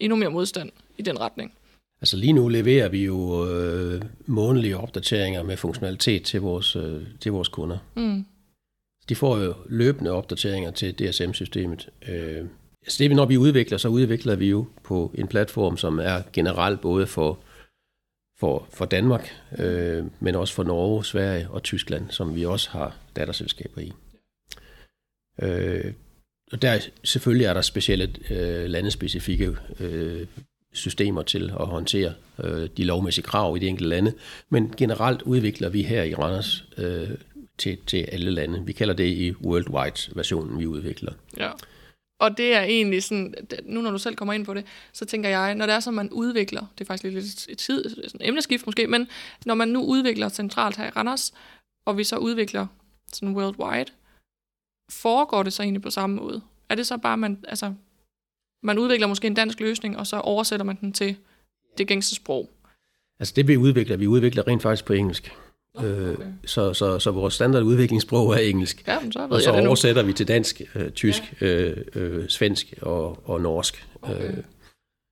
endnu 0.00 0.16
mere 0.16 0.30
modstand 0.30 0.70
i 0.98 1.02
den 1.02 1.20
retning. 1.20 1.52
Altså 2.00 2.16
lige 2.16 2.32
nu 2.32 2.48
leverer 2.48 2.88
vi 2.88 3.04
jo 3.04 3.50
øh, 3.50 4.02
månedlige 4.26 4.76
opdateringer 4.76 5.42
med 5.42 5.56
funktionalitet 5.56 6.22
til 6.22 6.40
vores, 6.40 6.76
øh, 6.76 7.02
til 7.20 7.32
vores 7.32 7.48
kunder. 7.48 7.78
Mm. 7.94 8.24
De 9.08 9.14
får 9.14 9.38
jo 9.38 9.54
løbende 9.66 10.10
opdateringer 10.10 10.70
til 10.70 10.94
DSM-systemet. 10.94 11.88
Øh, 12.08 12.44
altså 12.82 13.04
det, 13.04 13.16
når 13.16 13.26
vi 13.26 13.36
udvikler, 13.36 13.78
så 13.78 13.88
udvikler 13.88 14.36
vi 14.36 14.48
jo 14.50 14.66
på 14.82 15.12
en 15.14 15.28
platform, 15.28 15.76
som 15.76 15.98
er 15.98 16.22
generelt 16.32 16.80
både 16.80 17.06
for 17.06 17.38
for, 18.44 18.66
for 18.72 18.84
Danmark, 18.84 19.34
øh, 19.58 20.04
men 20.20 20.34
også 20.34 20.54
for 20.54 20.62
Norge, 20.62 21.04
Sverige 21.04 21.50
og 21.50 21.62
Tyskland, 21.62 22.10
som 22.10 22.34
vi 22.34 22.44
også 22.44 22.70
har 22.70 22.96
datterselskaber 23.16 23.80
i. 23.80 23.92
Øh, 25.42 25.92
og 26.52 26.62
der 26.62 26.78
selvfølgelig 27.04 27.46
er 27.46 27.54
der 27.54 27.60
specielle 27.60 28.14
øh, 28.30 28.64
landespecifikke 28.64 29.56
øh, 29.80 30.26
systemer 30.72 31.22
til 31.22 31.52
at 31.60 31.66
håndtere 31.66 32.14
øh, 32.44 32.68
de 32.76 32.84
lovmæssige 32.84 33.24
krav 33.24 33.56
i 33.56 33.60
de 33.60 33.66
enkelte 33.66 33.88
lande, 33.88 34.12
men 34.48 34.74
generelt 34.76 35.22
udvikler 35.22 35.68
vi 35.68 35.82
her 35.82 36.02
i 36.02 36.14
Randers 36.14 36.64
øh, 36.78 37.10
til, 37.58 37.78
til 37.86 38.08
alle 38.12 38.30
lande. 38.30 38.66
Vi 38.66 38.72
kalder 38.72 38.94
det 38.94 39.06
i 39.06 39.30
worldwide-versionen, 39.30 40.58
vi 40.58 40.66
udvikler. 40.66 41.12
Ja. 41.36 41.50
Og 42.24 42.36
det 42.36 42.54
er 42.54 42.62
egentlig 42.62 43.02
sådan, 43.02 43.34
nu 43.64 43.80
når 43.80 43.90
du 43.90 43.98
selv 43.98 44.16
kommer 44.16 44.32
ind 44.32 44.44
på 44.44 44.54
det, 44.54 44.66
så 44.92 45.04
tænker 45.04 45.28
jeg, 45.28 45.54
når 45.54 45.66
det 45.66 45.74
er 45.74 45.80
så, 45.80 45.90
man 45.90 46.10
udvikler, 46.10 46.66
det 46.78 46.84
er 46.84 46.86
faktisk 46.86 47.14
lidt 47.14 47.46
et 47.48 47.58
tid, 47.58 48.08
sådan 48.08 48.28
emneskift 48.28 48.66
måske, 48.66 48.86
men 48.86 49.08
når 49.46 49.54
man 49.54 49.68
nu 49.68 49.84
udvikler 49.84 50.28
centralt 50.28 50.76
her 50.76 50.86
i 50.86 50.90
Randers, 50.90 51.34
og 51.86 51.98
vi 51.98 52.04
så 52.04 52.16
udvikler 52.16 52.66
sådan 53.12 53.36
worldwide, 53.36 53.90
foregår 54.90 55.42
det 55.42 55.52
så 55.52 55.62
egentlig 55.62 55.82
på 55.82 55.90
samme 55.90 56.16
måde? 56.16 56.42
Er 56.68 56.74
det 56.74 56.86
så 56.86 56.96
bare, 56.96 57.16
man, 57.16 57.44
altså, 57.48 57.74
man 58.62 58.78
udvikler 58.78 59.06
måske 59.06 59.26
en 59.26 59.34
dansk 59.34 59.60
løsning, 59.60 59.98
og 59.98 60.06
så 60.06 60.16
oversætter 60.16 60.64
man 60.64 60.78
den 60.80 60.92
til 60.92 61.16
det 61.78 61.86
gængse 61.86 62.14
sprog? 62.14 62.50
Altså 63.20 63.34
det 63.36 63.48
vi 63.48 63.56
udvikler, 63.56 63.96
vi 63.96 64.06
udvikler 64.06 64.46
rent 64.46 64.62
faktisk 64.62 64.84
på 64.84 64.92
engelsk. 64.92 65.32
Øh, 65.82 66.10
okay. 66.10 66.24
så, 66.46 66.72
så, 66.72 66.98
så 66.98 67.10
vores 67.10 67.34
standard 67.34 67.62
udviklingssprog 67.62 68.34
er 68.34 68.38
engelsk. 68.38 68.84
Ja, 68.86 68.98
så 69.10 69.26
og 69.30 69.40
så 69.40 69.50
oversætter 69.52 70.02
vi 70.02 70.12
til 70.12 70.28
dansk, 70.28 70.62
øh, 70.74 70.90
tysk, 70.90 71.22
ja. 71.40 71.46
øh, 71.46 71.84
øh, 71.94 72.28
svensk 72.28 72.74
og, 72.82 73.28
og 73.28 73.40
norsk. 73.40 73.88
Okay. 74.02 74.28
Øh, 74.28 74.44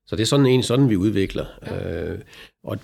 så 0.07 0.16
det 0.16 0.23
er 0.23 0.26
sådan 0.26 0.47
en 0.47 0.62
sådan, 0.62 0.88
vi 0.88 0.97
udvikler. 0.97 1.47
Ja. 1.66 2.02
Øh, 2.02 2.19
og 2.64 2.78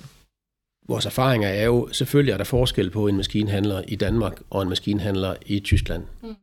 vores 0.89 1.07
erfaringer 1.07 1.49
er 1.49 1.65
jo, 1.65 1.89
selvfølgelig 1.93 2.33
er 2.33 2.37
der 2.37 2.45
forskel 2.45 2.91
på 2.91 3.09
en 3.09 3.17
maskinhandler 3.17 3.83
i 3.89 3.97
Danmark 3.97 4.43
og 4.51 4.63
en 4.63 4.69
maskinhandler 4.69 5.35
i 5.47 5.61
Tyskland. 5.61 6.05
Mm. 6.23 6.37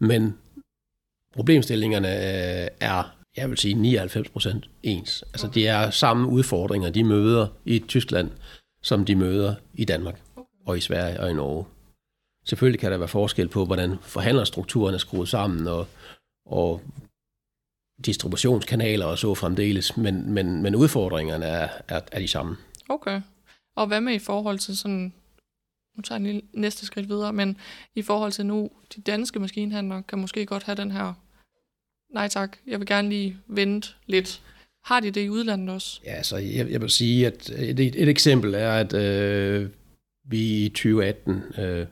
Men 0.00 0.38
problemstillingerne 1.34 2.08
øh, 2.08 2.68
er, 2.80 3.16
jeg 3.36 3.50
vil 3.50 3.58
sige, 3.58 3.74
99 3.74 4.28
procent 4.28 4.70
ens. 4.82 5.22
Altså, 5.22 5.46
okay. 5.46 5.60
de 5.60 5.66
er 5.66 5.90
samme 5.90 6.28
udfordringer, 6.28 6.90
de 6.90 7.04
møder 7.04 7.46
i 7.64 7.78
Tyskland, 7.78 8.30
som 8.82 9.04
de 9.04 9.16
møder 9.16 9.54
i 9.74 9.84
Danmark 9.84 10.20
og 10.68 10.78
i 10.78 10.80
Sverige 10.80 11.20
og 11.20 11.30
i 11.30 11.34
Norge. 11.34 11.64
Selvfølgelig 12.44 12.80
kan 12.80 12.92
der 12.92 12.98
være 12.98 13.08
forskel 13.08 13.48
på, 13.48 13.64
hvordan 13.64 13.96
forhandlerstrukturen 14.02 14.94
er 14.94 14.98
skruet 14.98 15.28
sammen, 15.28 15.66
og, 15.66 15.86
og 16.46 16.82
distributionskanaler 18.06 19.06
og 19.06 19.18
så 19.18 19.34
fremdeles, 19.34 19.96
men, 19.96 20.32
men, 20.32 20.62
men 20.62 20.74
udfordringerne 20.74 21.44
er, 21.44 21.68
er, 21.88 22.00
er 22.12 22.18
de 22.18 22.28
samme. 22.28 22.56
Okay. 22.88 23.20
Og 23.76 23.86
hvad 23.86 24.00
med 24.00 24.14
i 24.14 24.18
forhold 24.18 24.58
til 24.58 24.76
sådan, 24.76 25.12
nu 25.96 26.02
tager 26.02 26.20
jeg 26.20 26.42
næste 26.52 26.86
skridt 26.86 27.08
videre, 27.08 27.32
men 27.32 27.56
i 27.94 28.02
forhold 28.02 28.32
til 28.32 28.46
nu, 28.46 28.70
de 28.96 29.00
danske 29.00 29.40
maskinhandlere 29.40 30.02
kan 30.02 30.18
måske 30.18 30.46
godt 30.46 30.62
have 30.62 30.76
den 30.76 30.90
her, 30.90 31.14
nej 32.14 32.28
tak, 32.28 32.56
jeg 32.66 32.78
vil 32.78 32.86
gerne 32.86 33.08
lige 33.08 33.36
vente 33.46 33.88
lidt. 34.06 34.42
Har 34.84 35.00
de 35.00 35.10
det 35.10 35.24
i 35.24 35.28
udlandet 35.28 35.70
også? 35.70 36.00
Ja, 36.04 36.22
så 36.22 36.36
jeg, 36.36 36.70
jeg 36.70 36.80
vil 36.80 36.90
sige, 36.90 37.26
at 37.26 37.50
et, 37.50 37.80
et 37.80 38.08
eksempel 38.08 38.54
er, 38.54 38.72
at 38.72 38.92
øh, 38.92 39.70
vi 40.28 40.64
i 40.64 40.68
2018 40.68 41.42
øh, 41.58 41.86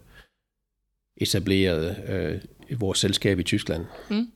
etablerede 1.16 1.96
øh, 2.08 2.80
vores 2.80 2.98
selskab 2.98 3.38
i 3.38 3.42
Tyskland. 3.42 3.84
Mm. 4.10 4.32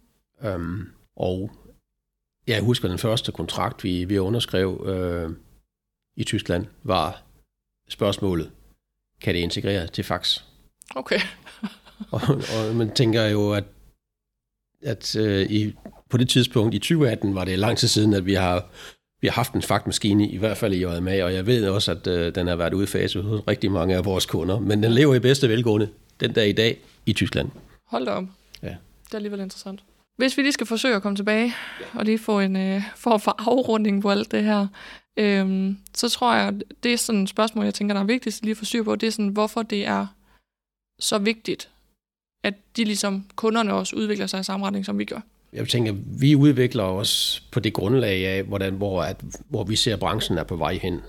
Um, 0.55 0.89
og 1.17 1.51
jeg 2.47 2.63
husker 2.63 2.89
den 2.89 2.99
første 2.99 3.33
kontrakt, 3.33 3.85
vi, 3.85 4.05
vi 4.05 4.19
underskrev 4.19 4.85
øh, 4.87 5.31
i 6.17 6.25
Tyskland, 6.25 6.67
var 6.83 7.23
spørgsmålet, 7.89 8.51
kan 9.21 9.35
det 9.35 9.41
integrere 9.41 9.87
til 9.87 10.05
fax? 10.05 10.43
Okay. 10.95 11.21
og, 12.13 12.21
og 12.29 12.77
man 12.77 12.95
tænker 12.95 13.23
jo, 13.25 13.53
at, 13.53 13.65
at 14.83 15.17
øh, 15.17 15.51
i, 15.51 15.75
på 16.11 16.17
det 16.17 16.29
tidspunkt 16.29 16.75
i 16.75 16.79
2018 16.79 17.35
var 17.35 17.45
det 17.45 17.59
lang 17.59 17.79
tid 17.79 17.89
siden, 17.89 18.13
at 18.13 18.27
vi 18.27 18.35
har 18.35 18.71
vi 19.21 19.29
har 19.29 19.33
haft 19.33 19.53
en 19.53 19.63
faktmaskine, 19.63 20.29
i 20.29 20.37
hvert 20.37 20.57
fald 20.57 20.75
i 20.75 20.83
JMA, 20.85 21.25
og 21.25 21.35
jeg 21.35 21.47
ved 21.47 21.69
også, 21.69 21.91
at 21.93 22.07
øh, 22.07 22.35
den 22.35 22.47
har 22.47 22.57
været 22.57 22.75
udfaset 22.75 23.25
hos 23.25 23.41
rigtig 23.49 23.73
mange 23.73 23.97
af 23.97 24.05
vores 24.05 24.27
kunder, 24.27 24.59
men 24.59 24.83
den 24.83 24.93
lever 24.93 25.15
i 25.15 25.19
bedste 25.19 25.49
velgående 25.49 25.89
den 26.21 26.33
dag 26.33 26.49
i 26.49 26.53
dag 26.53 26.79
i 27.07 27.13
Tyskland. 27.13 27.51
Hold 27.87 28.07
da 28.07 28.11
op. 28.11 28.25
Ja. 28.63 28.69
Det 29.05 29.13
er 29.13 29.17
alligevel 29.17 29.41
interessant. 29.41 29.81
Hvis 30.17 30.37
vi 30.37 30.43
lige 30.43 30.53
skal 30.53 30.67
forsøge 30.67 30.97
at 30.97 31.03
komme 31.03 31.17
tilbage, 31.17 31.55
og 31.95 32.05
lige 32.05 32.19
få 32.19 32.41
en 32.41 32.57
øh, 32.57 32.83
form 32.97 33.21
for 33.21 33.35
afrunding 33.39 34.03
på 34.03 34.11
alt 34.11 34.33
det 34.33 34.45
her, 34.45 34.67
øhm, 35.17 35.79
så 35.95 36.09
tror 36.09 36.35
jeg, 36.35 36.55
det 36.83 36.93
er 36.93 36.97
sådan 36.97 37.23
et 37.23 37.29
spørgsmål, 37.29 37.65
jeg 37.65 37.75
tænker, 37.75 37.95
der 37.95 38.01
er 38.01 38.07
vigtigst 38.07 38.43
lige 38.43 38.51
at 38.51 38.57
få 38.57 38.65
styr 38.65 38.83
på, 38.83 38.97
det 38.97 39.07
er 39.07 39.11
sådan, 39.11 39.29
hvorfor 39.29 39.63
det 39.63 39.87
er 39.87 40.07
så 40.99 41.19
vigtigt, 41.19 41.71
at 42.45 42.55
de 42.77 42.85
ligesom 42.85 43.27
kunderne 43.37 43.75
også 43.75 43.97
udvikler 43.97 44.27
sig 44.27 44.41
i 44.41 44.43
samme 44.43 44.67
retning, 44.67 44.87
som 44.87 44.99
vi 44.99 45.05
gør 45.05 45.21
jeg 45.53 45.69
tænker, 45.69 45.95
vi 46.21 46.35
udvikler 46.35 46.83
os 46.83 47.43
på 47.53 47.61
det 47.61 47.73
grundlag 47.73 48.27
af, 48.27 48.43
hvordan, 48.43 48.75
hvor, 48.75 49.03
at, 49.03 49.17
hvor 49.49 49.65
vi 49.65 49.77
ser, 49.77 49.93
at 49.93 50.01
branchen 50.01 50.39
er 50.39 50.45
på 50.45 50.57
vej 50.57 50.79
hen. 50.83 51.01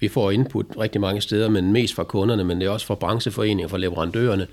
Vi 0.00 0.08
får 0.08 0.30
input 0.30 0.66
rigtig 0.78 1.00
mange 1.00 1.20
steder, 1.20 1.48
men 1.48 1.72
mest 1.72 1.94
fra 1.94 2.04
kunderne, 2.04 2.44
men 2.44 2.60
det 2.60 2.66
er 2.66 2.70
også 2.70 2.86
fra 2.86 2.94
brancheforeninger, 2.94 3.68
fra 3.68 3.78
leverandørerne, 3.78 4.46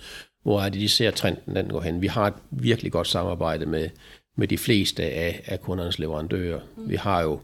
hvor 0.44 0.62
er 0.62 0.70
det, 0.70 0.82
de 0.82 0.90
ser 0.90 1.12
trenden, 1.12 1.56
den 1.56 1.70
går 1.70 1.82
hen. 1.82 2.02
Vi 2.02 2.08
har 2.08 2.28
et 2.28 2.34
virkelig 2.52 2.92
godt 2.92 3.08
samarbejde 3.08 3.66
med, 3.66 3.90
med 4.38 4.48
de 4.48 4.58
fleste 4.58 5.04
af, 5.04 5.44
af 5.46 5.62
kundernes 5.62 6.00
leverandører. 6.00 6.60
Vi 6.78 6.96
har 6.96 7.22
jo 7.22 7.40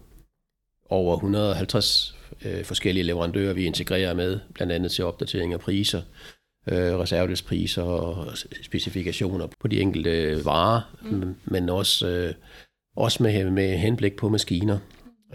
over 0.89 1.15
150 1.15 2.15
øh, 2.45 2.63
forskellige 2.63 3.03
leverandører, 3.03 3.53
vi 3.53 3.65
integrerer 3.65 4.13
med, 4.13 4.39
blandt 4.53 4.73
andet 4.73 4.91
til 4.91 5.05
opdatering 5.05 5.53
af 5.53 5.59
priser 5.59 6.01
øh, 6.71 6.99
reservedelspriser 6.99 7.81
og 7.81 8.37
specifikationer 8.61 9.47
på 9.59 9.67
de 9.67 9.81
enkelte 9.81 10.45
varer, 10.45 10.81
mm. 11.01 11.35
men 11.45 11.69
også, 11.69 12.07
øh, 12.07 12.33
også 12.95 13.23
med, 13.23 13.49
med 13.49 13.77
henblik 13.77 14.15
på 14.15 14.29
maskiner. 14.29 14.79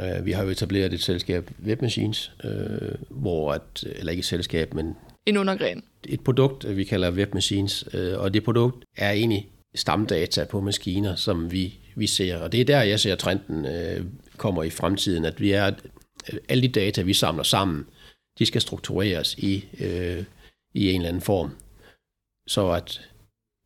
Uh, 0.01 0.27
vi 0.27 0.33
har 0.33 0.45
jo 0.45 0.51
etableret 0.51 0.93
et 0.93 1.03
selskab, 1.03 1.51
Webmachines, 1.64 2.33
øh, 2.45 2.95
hvor 3.11 3.53
at, 3.53 3.85
eller 3.85 4.11
ikke 4.11 4.21
et 4.21 4.25
selskab, 4.25 4.75
men 4.75 4.95
en 5.27 5.37
undergren. 5.37 5.83
Et 6.09 6.21
produkt, 6.21 6.77
vi 6.77 6.85
kalder 6.85 7.11
Webmachines, 7.11 7.85
øh, 7.95 8.19
og 8.19 8.35
det 8.35 8.45
produkt 8.45 8.85
er 8.97 9.11
egentlig 9.11 9.49
stamdata 9.75 10.45
på 10.45 10.61
maskiner, 10.61 11.14
som 11.14 11.53
vi, 11.53 11.75
vi 11.97 12.07
ser. 12.07 12.37
Og 12.37 12.53
det 12.53 12.61
er 12.61 12.64
der, 12.64 12.83
jeg 12.83 13.01
ser 13.01 13.14
trenden 13.14 13.67
øh, 13.67 14.05
kommer 14.37 14.62
i 14.62 14.71
fremtiden, 14.71 15.25
at 15.25 15.41
vi 15.41 15.51
er 15.51 15.71
alle 16.49 16.62
de 16.62 16.69
data, 16.69 17.03
vi 17.03 17.14
samler 17.14 17.43
sammen, 17.43 17.87
de 18.38 18.47
skal 18.47 18.61
struktureres 18.61 19.35
i 19.35 19.64
øh, 19.81 20.25
i 20.79 20.91
en 20.91 21.01
eller 21.01 21.09
anden 21.09 21.23
form, 21.23 21.51
så 22.47 22.71
at 22.71 23.01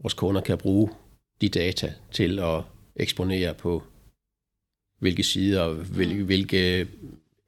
vores 0.02 0.14
kunder 0.14 0.40
kan 0.40 0.58
bruge 0.58 0.90
de 1.40 1.48
data 1.48 1.94
til 2.10 2.38
at 2.38 2.62
eksponere 2.96 3.54
på 3.54 3.82
hvilke 4.98 5.22
sider, 5.22 5.68
hvilke, 5.68 6.18
mm. 6.18 6.26
hvilke 6.26 6.88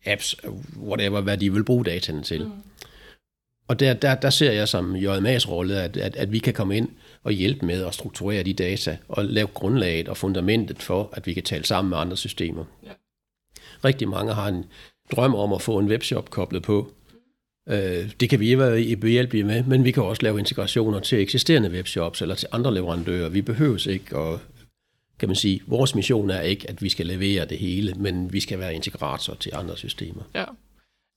apps, 0.07 0.37
whatever, 0.77 1.20
hvad 1.20 1.38
de 1.38 1.53
vil 1.53 1.64
bruge 1.64 1.85
dataene 1.85 2.22
til. 2.22 2.44
Mm. 2.44 2.53
Og 3.68 3.81
der, 3.81 3.94
der, 3.94 4.14
der 4.14 4.31
ser 4.31 4.53
jeg 4.53 4.68
som 4.68 4.96
JMA's 4.96 5.48
rolle, 5.48 5.83
at, 5.83 5.96
at, 5.96 6.16
at 6.16 6.33
vi 6.33 6.38
kan 6.38 6.55
komme 6.55 6.77
ind 6.77 6.88
og 7.22 7.33
hjælpe 7.33 7.66
med 7.66 7.85
at 7.85 7.94
strukturere 7.94 8.42
de 8.42 8.53
data 8.53 8.98
og 9.09 9.24
lave 9.24 9.46
grundlaget 9.46 10.09
og 10.09 10.16
fundamentet 10.16 10.83
for, 10.83 11.11
at 11.12 11.27
vi 11.27 11.35
kan 11.35 11.42
tale 11.42 11.64
sammen 11.64 11.90
med 11.90 11.98
andre 11.98 12.16
systemer. 12.16 12.64
Ja. 12.83 12.90
Rigtig 13.85 14.09
mange 14.09 14.35
har 14.35 14.48
en 14.48 14.64
drøm 15.12 15.35
om 15.35 15.53
at 15.53 15.62
få 15.62 15.79
en 15.79 15.88
webshop 15.88 16.31
koblet 16.31 16.62
på, 16.62 16.92
Øh, 17.68 18.12
det 18.20 18.31
kan 18.31 18.40
vi 18.40 18.59
være 18.59 18.96
behjælpelige 18.96 19.44
med, 19.44 19.62
men 19.62 19.85
vi 19.85 19.90
kan 19.90 20.03
også 20.03 20.22
lave 20.22 20.38
integrationer 20.38 21.00
til 21.00 21.20
eksisterende 21.20 21.70
webshops 21.70 22.22
eller 22.22 22.35
til 22.35 22.48
andre 22.53 22.74
leverandører. 22.74 23.29
Vi 23.29 23.42
behøves 23.42 23.87
ikke 23.87 24.16
at, 24.16 24.38
kan 25.18 25.29
man 25.29 25.37
sige, 25.37 25.62
vores 25.66 25.94
mission 25.94 26.31
er 26.31 26.40
ikke, 26.40 26.70
at 26.70 26.83
vi 26.83 26.88
skal 26.88 27.07
levere 27.07 27.44
det 27.44 27.59
hele, 27.59 27.94
men 27.94 28.33
vi 28.33 28.40
skal 28.40 28.59
være 28.59 28.74
integrator 28.74 29.35
til 29.35 29.53
andre 29.55 29.77
systemer. 29.77 30.22
Ja, 30.35 30.44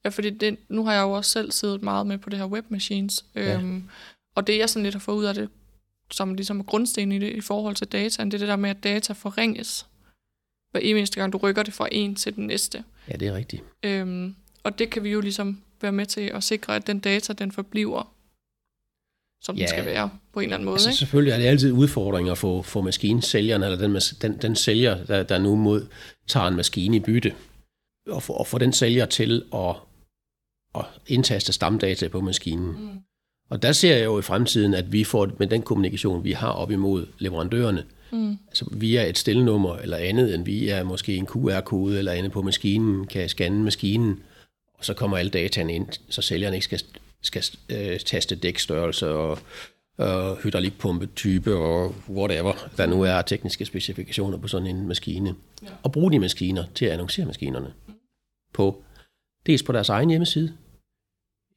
ja 0.06 0.10
fordi 0.10 0.30
det, 0.30 0.58
nu 0.70 0.86
har 0.86 0.94
jeg 0.94 1.02
jo 1.02 1.12
også 1.12 1.32
selv 1.32 1.52
siddet 1.52 1.82
meget 1.82 2.08
med 2.08 2.18
på 2.18 2.30
det 2.30 2.40
her 2.40 2.46
webmachines, 2.46 3.26
ja. 3.36 3.58
øhm, 3.58 3.84
og 4.36 4.48
det 4.48 4.58
jeg 4.58 4.70
sådan 4.70 4.84
lidt 4.84 4.96
har 4.96 5.00
fået 5.00 5.18
ud 5.18 5.26
af 5.26 5.34
det, 5.34 5.50
som 6.12 6.34
ligesom 6.34 6.60
er 6.60 6.64
grundsten 6.64 7.12
i 7.12 7.20
det 7.20 7.36
i 7.36 7.42
forhold 7.42 7.76
til 7.76 7.88
data, 7.88 8.24
det 8.24 8.34
er 8.34 8.38
det 8.38 8.48
der 8.48 8.56
med, 8.56 8.70
at 8.70 8.84
data 8.84 9.14
forringes 9.14 9.86
hver 10.72 10.80
eneste 10.80 11.20
gang, 11.20 11.34
du 11.34 11.38
rykker 11.38 11.64
det 11.64 11.74
fra 11.74 11.88
en 11.92 12.16
til 12.16 12.36
den 12.36 12.48
næste. 12.48 12.84
Ja, 13.08 13.14
det 13.14 13.28
er 13.28 13.34
rigtigt. 13.34 13.64
Øhm, 13.84 14.36
og 14.64 14.80
det 14.80 14.90
kan 14.90 15.04
vi 15.04 15.10
jo 15.10 15.22
ligesom 15.22 15.62
være 15.82 15.92
med 15.92 16.06
til 16.06 16.22
at 16.22 16.44
sikre, 16.44 16.76
at 16.76 16.88
den 16.88 17.00
data, 17.00 17.34
den 17.34 17.52
forbliver, 17.52 18.14
som 19.42 19.56
ja, 19.56 19.62
den 19.62 19.68
skal 19.68 19.86
være 19.86 20.10
på 20.34 20.40
en 20.40 20.44
eller 20.44 20.56
anden 20.56 20.66
måde. 20.66 20.76
Altså, 20.76 20.90
ikke? 20.90 20.98
Selvfølgelig 20.98 21.32
er 21.32 21.38
det 21.38 21.46
altid 21.46 21.72
udfordringer 21.72 22.36
for, 22.36 22.62
for 22.62 22.82
maskinsælgeren, 22.82 23.64
eller 23.64 23.78
den, 23.78 23.96
den, 24.22 24.42
den 24.42 24.56
sælger, 24.56 25.06
der, 25.06 25.24
der 25.24 25.38
nu 25.38 25.56
mod, 25.56 25.88
tager 26.28 26.48
en 26.48 26.56
maskine 26.56 26.98
i 26.98 27.00
bytte, 27.00 27.34
og 28.08 28.24
få, 28.24 28.34
og 28.34 28.48
få 28.48 28.58
den 28.58 28.74
sælger 28.74 29.06
til 29.06 29.44
at, 29.56 29.76
at 30.76 30.86
indtaste 31.08 31.54
stamdata 31.54 32.08
på 32.08 32.22
maskinen. 32.22 32.68
Mm. 32.68 33.00
Og 33.50 33.62
der 33.62 33.72
ser 33.72 33.96
jeg 33.96 34.06
jo 34.06 34.20
i 34.20 34.22
fremtiden, 34.22 34.74
at 34.74 34.92
vi 34.92 35.04
får 35.04 35.30
med 35.40 35.48
den 35.48 35.62
kommunikation, 35.62 36.24
vi 36.24 36.32
har 36.32 36.50
op 36.50 36.72
imod 36.72 37.06
leverandørerne, 37.20 37.84
mm. 38.12 38.38
altså 38.48 38.66
via 38.72 39.10
et 39.10 39.18
stillenummer 39.18 39.76
eller 39.76 39.98
andet, 39.98 40.36
end 40.36 40.46
vi 40.46 40.70
er 40.70 40.84
måske 40.84 41.16
en 41.16 41.26
QR-kode 41.26 41.98
eller 41.98 42.12
andet 42.12 42.32
på 42.32 42.42
maskinen, 42.42 43.08
kan 43.08 43.30
scanne 43.30 43.64
maskinen, 43.64 44.24
og 44.78 44.86
så 44.86 44.94
kommer 44.94 45.18
alle 45.18 45.30
dataene 45.30 45.74
ind, 45.74 45.88
så 46.10 46.22
sælgeren 46.22 46.54
ikke 46.54 46.64
skal, 46.64 46.82
skal 47.22 47.44
øh, 47.70 48.00
taste 48.00 48.36
dækstørrelse 48.36 49.08
og, 49.10 49.40
øh, 50.02 50.38
hydraulikpumpe 50.44 51.06
type 51.16 51.56
og 51.56 51.96
whatever, 52.10 52.54
der 52.78 52.86
nu 52.86 53.02
er 53.02 53.22
tekniske 53.22 53.66
specifikationer 53.66 54.38
på 54.38 54.48
sådan 54.48 54.68
en 54.68 54.88
maskine. 54.88 55.36
Ja. 55.64 55.68
Og 55.84 55.92
bruge 55.92 56.12
de 56.12 56.20
maskiner 56.20 56.64
til 56.76 56.86
at 56.86 56.92
annoncere 56.92 57.26
maskinerne 57.26 57.74
på 58.54 58.84
dels 59.46 59.64
på 59.64 59.72
deres 59.72 59.90
egen 59.90 60.10
hjemmeside, 60.10 60.54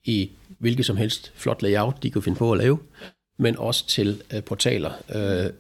i 0.05 0.31
hvilket 0.59 0.87
som 0.87 0.97
helst 0.97 1.33
flot 1.35 1.63
layout, 1.63 2.03
de 2.03 2.11
kan 2.11 2.23
finde 2.23 2.39
på 2.39 2.53
at 2.53 2.59
lave, 2.59 2.79
men 3.39 3.57
også 3.57 3.87
til 3.87 4.23
øh, 4.35 4.43
portaler. 4.45 4.93
Øh, 5.15 5.53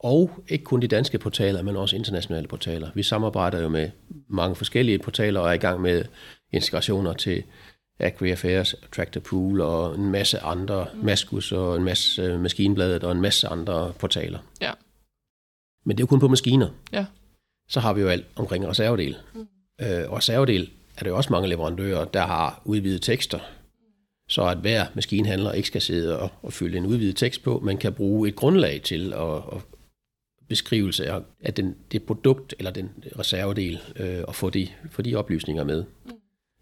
og 0.00 0.30
ikke 0.48 0.64
kun 0.64 0.82
de 0.82 0.88
danske 0.88 1.18
portaler, 1.18 1.62
men 1.62 1.76
også 1.76 1.96
internationale 1.96 2.48
portaler. 2.48 2.90
Vi 2.94 3.02
samarbejder 3.02 3.60
jo 3.60 3.68
med 3.68 3.90
mange 4.28 4.56
forskellige 4.56 4.98
portaler 4.98 5.40
og 5.40 5.48
er 5.48 5.52
i 5.52 5.58
gang 5.58 5.80
med 5.80 6.04
integrationer 6.52 7.12
til 7.12 7.42
Agri 7.98 8.30
Affairs, 8.30 8.74
Tractor 8.96 9.20
Pool 9.20 9.60
og 9.60 9.94
en 9.94 10.10
masse 10.10 10.38
andre, 10.38 10.86
mm. 10.94 11.04
Maskus 11.04 11.52
og 11.52 11.76
en 11.76 11.84
masse 11.84 12.34
uh, 12.34 12.40
Maskinbladet 12.40 13.04
og 13.04 13.12
en 13.12 13.20
masse 13.20 13.48
andre 13.48 13.92
portaler. 13.98 14.38
Ja. 14.60 14.72
Men 15.84 15.96
det 15.96 16.02
er 16.02 16.02
jo 16.02 16.06
kun 16.06 16.20
på 16.20 16.28
maskiner. 16.28 16.68
Ja. 16.92 17.06
Så 17.68 17.80
har 17.80 17.92
vi 17.92 18.00
jo 18.00 18.08
alt 18.08 18.26
omkring 18.36 18.68
reservedel. 18.68 19.16
Mm. 19.34 19.40
Uh, 19.40 20.10
og 20.10 20.16
reservedel 20.16 20.70
er 20.98 21.02
der 21.02 21.10
jo 21.10 21.16
også 21.16 21.32
mange 21.32 21.48
leverandører, 21.48 22.04
der 22.04 22.26
har 22.26 22.62
udvidet 22.64 23.02
tekster, 23.02 23.38
så 24.28 24.42
at 24.42 24.58
hver 24.58 24.86
maskinhandler 24.94 25.52
ikke 25.52 25.68
skal 25.68 25.82
sidde 25.82 26.18
og, 26.18 26.30
og 26.42 26.52
fylde 26.52 26.78
en 26.78 26.86
udvidet 26.86 27.16
tekst 27.16 27.42
på, 27.42 27.60
men 27.64 27.78
kan 27.78 27.92
bruge 27.92 28.28
et 28.28 28.36
grundlag 28.36 28.82
til 28.82 29.12
at, 29.12 29.36
at 29.36 29.62
beskrivelse 30.48 31.06
af, 31.06 31.20
af 31.40 31.54
den, 31.54 31.76
det 31.92 32.02
produkt 32.02 32.54
eller 32.58 32.70
den 32.70 32.90
reservedel, 33.18 33.80
øh, 33.96 34.24
og 34.28 34.34
få 34.34 34.50
de, 34.50 34.68
få 34.90 35.02
de 35.02 35.14
oplysninger 35.14 35.64
med. 35.64 35.84
Mm. 36.04 36.10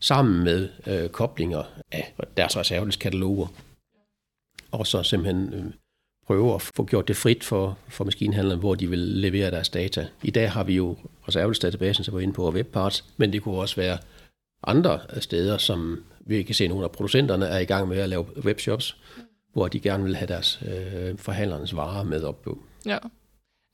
Sammen 0.00 0.44
med 0.44 0.68
øh, 0.86 1.08
koblinger 1.08 1.62
af 1.92 2.14
deres 2.36 2.56
reservedelskataloger. 2.56 3.46
Og 4.72 4.86
så 4.86 5.02
simpelthen 5.02 5.54
øh, 5.54 5.64
prøve 6.26 6.54
at 6.54 6.62
få 6.62 6.84
gjort 6.84 7.08
det 7.08 7.16
frit 7.16 7.44
for, 7.44 7.78
for 7.88 8.04
maskinhandlerne, 8.04 8.60
hvor 8.60 8.74
de 8.74 8.90
vil 8.90 8.98
levere 8.98 9.50
deres 9.50 9.68
data. 9.68 10.06
I 10.22 10.30
dag 10.30 10.52
har 10.52 10.64
vi 10.64 10.74
jo 10.74 10.96
reservedelsdatabasen, 11.28 12.04
som 12.04 12.14
er 12.14 12.20
inde 12.20 12.34
på 12.34 12.50
webparts, 12.50 13.04
men 13.16 13.32
det 13.32 13.42
kunne 13.42 13.58
også 13.58 13.76
være 13.76 13.98
andre 14.62 15.00
øh, 15.16 15.22
steder, 15.22 15.58
som 15.58 16.04
vi 16.20 16.42
kan 16.42 16.54
se, 16.54 16.64
at 16.64 16.70
nogle 16.70 16.84
af 16.84 16.92
producenterne 16.92 17.46
er 17.46 17.58
i 17.58 17.64
gang 17.64 17.88
med 17.88 17.98
at 17.98 18.08
lave 18.08 18.26
webshops, 18.44 18.96
hvor 19.52 19.68
de 19.68 19.80
gerne 19.80 20.04
vil 20.04 20.16
have 20.16 20.28
deres 20.28 20.62
øh, 20.66 21.18
forhandlernes 21.18 21.76
varer 21.76 22.02
med 22.02 22.22
op 22.22 22.42
på. 22.42 22.58
Ja. 22.86 22.98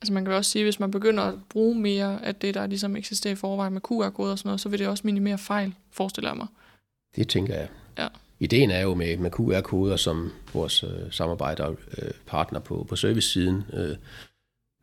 Altså 0.02 0.12
man 0.12 0.24
kan 0.24 0.34
også 0.34 0.50
sige, 0.50 0.62
at 0.62 0.66
hvis 0.66 0.80
man 0.80 0.90
begynder 0.90 1.22
at 1.22 1.34
bruge 1.48 1.78
mere 1.78 2.24
af 2.24 2.34
det, 2.34 2.54
der 2.54 2.66
ligesom 2.66 2.96
eksisterer 2.96 3.32
i 3.32 3.36
forvejen 3.36 3.72
med 3.72 3.80
QR-koder 3.80 4.32
og 4.32 4.38
sådan 4.38 4.48
noget, 4.48 4.60
så 4.60 4.68
vil 4.68 4.78
det 4.78 4.88
også 4.88 5.02
minimere 5.04 5.38
fejl, 5.38 5.74
forestiller 5.90 6.30
jeg 6.30 6.36
mig. 6.36 6.46
Det 7.16 7.28
tænker 7.28 7.54
jeg. 7.54 7.68
Ja. 7.98 8.08
Ideen 8.40 8.70
er 8.70 8.80
jo 8.80 8.94
med, 8.94 9.16
med 9.16 9.30
QR-koder, 9.30 9.96
som 9.96 10.32
vores 10.54 10.82
øh, 10.82 10.90
samarbejderpartner 11.10 12.60
øh, 12.60 12.64
på, 12.64 12.86
på 12.88 12.96
service-siden. 12.96 13.64
Øh, 13.72 13.96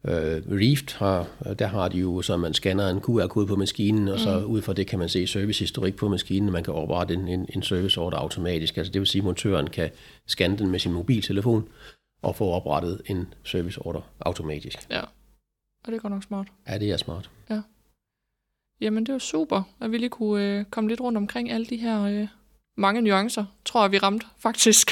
øh, 0.07 0.41
Reeft 0.51 0.93
har, 0.93 1.27
der 1.59 1.67
har 1.67 1.87
de 1.87 1.97
jo, 1.97 2.21
så 2.21 2.37
man 2.37 2.53
scanner 2.53 2.89
en 2.89 3.01
QR-kode 3.01 3.47
på 3.47 3.55
maskinen, 3.55 4.07
og 4.07 4.19
så 4.19 4.39
mm. 4.39 4.45
ud 4.45 4.61
fra 4.61 4.73
det 4.73 4.87
kan 4.87 4.99
man 4.99 5.09
se 5.09 5.27
servicehistorik 5.27 5.95
på 5.95 6.09
maskinen, 6.09 6.49
og 6.49 6.53
man 6.53 6.63
kan 6.63 6.73
oprette 6.73 7.13
en, 7.13 7.27
en, 7.27 7.45
en 7.49 7.63
serviceorder 7.63 8.17
automatisk. 8.17 8.77
Altså 8.77 8.93
det 8.93 9.01
vil 9.01 9.07
sige, 9.07 9.19
at 9.19 9.25
montøren 9.25 9.69
kan 9.69 9.89
scanne 10.27 10.57
den 10.57 10.71
med 10.71 10.79
sin 10.79 10.93
mobiltelefon, 10.93 11.67
og 12.21 12.35
få 12.35 12.51
oprettet 12.51 13.01
en 13.05 13.33
serviceorder 13.43 14.01
automatisk. 14.19 14.77
Ja, 14.89 15.01
og 15.85 15.91
det 15.91 16.01
går 16.01 16.09
nok 16.09 16.23
smart. 16.23 16.47
Ja, 16.67 16.77
det 16.77 16.91
er 16.91 16.97
smart. 16.97 17.29
Ja. 17.49 17.61
Jamen, 18.81 19.05
det 19.05 19.13
var 19.13 19.19
super, 19.19 19.63
at 19.81 19.91
vi 19.91 19.97
lige 19.97 20.09
kunne 20.09 20.59
øh, 20.59 20.65
komme 20.65 20.89
lidt 20.89 21.01
rundt 21.01 21.17
omkring 21.17 21.51
alle 21.51 21.65
de 21.65 21.77
her 21.77 22.03
øh, 22.03 22.27
mange 22.77 23.01
nuancer, 23.01 23.45
tror 23.65 23.83
jeg, 23.83 23.91
vi 23.91 23.97
ramte 23.97 24.25
faktisk. 24.39 24.91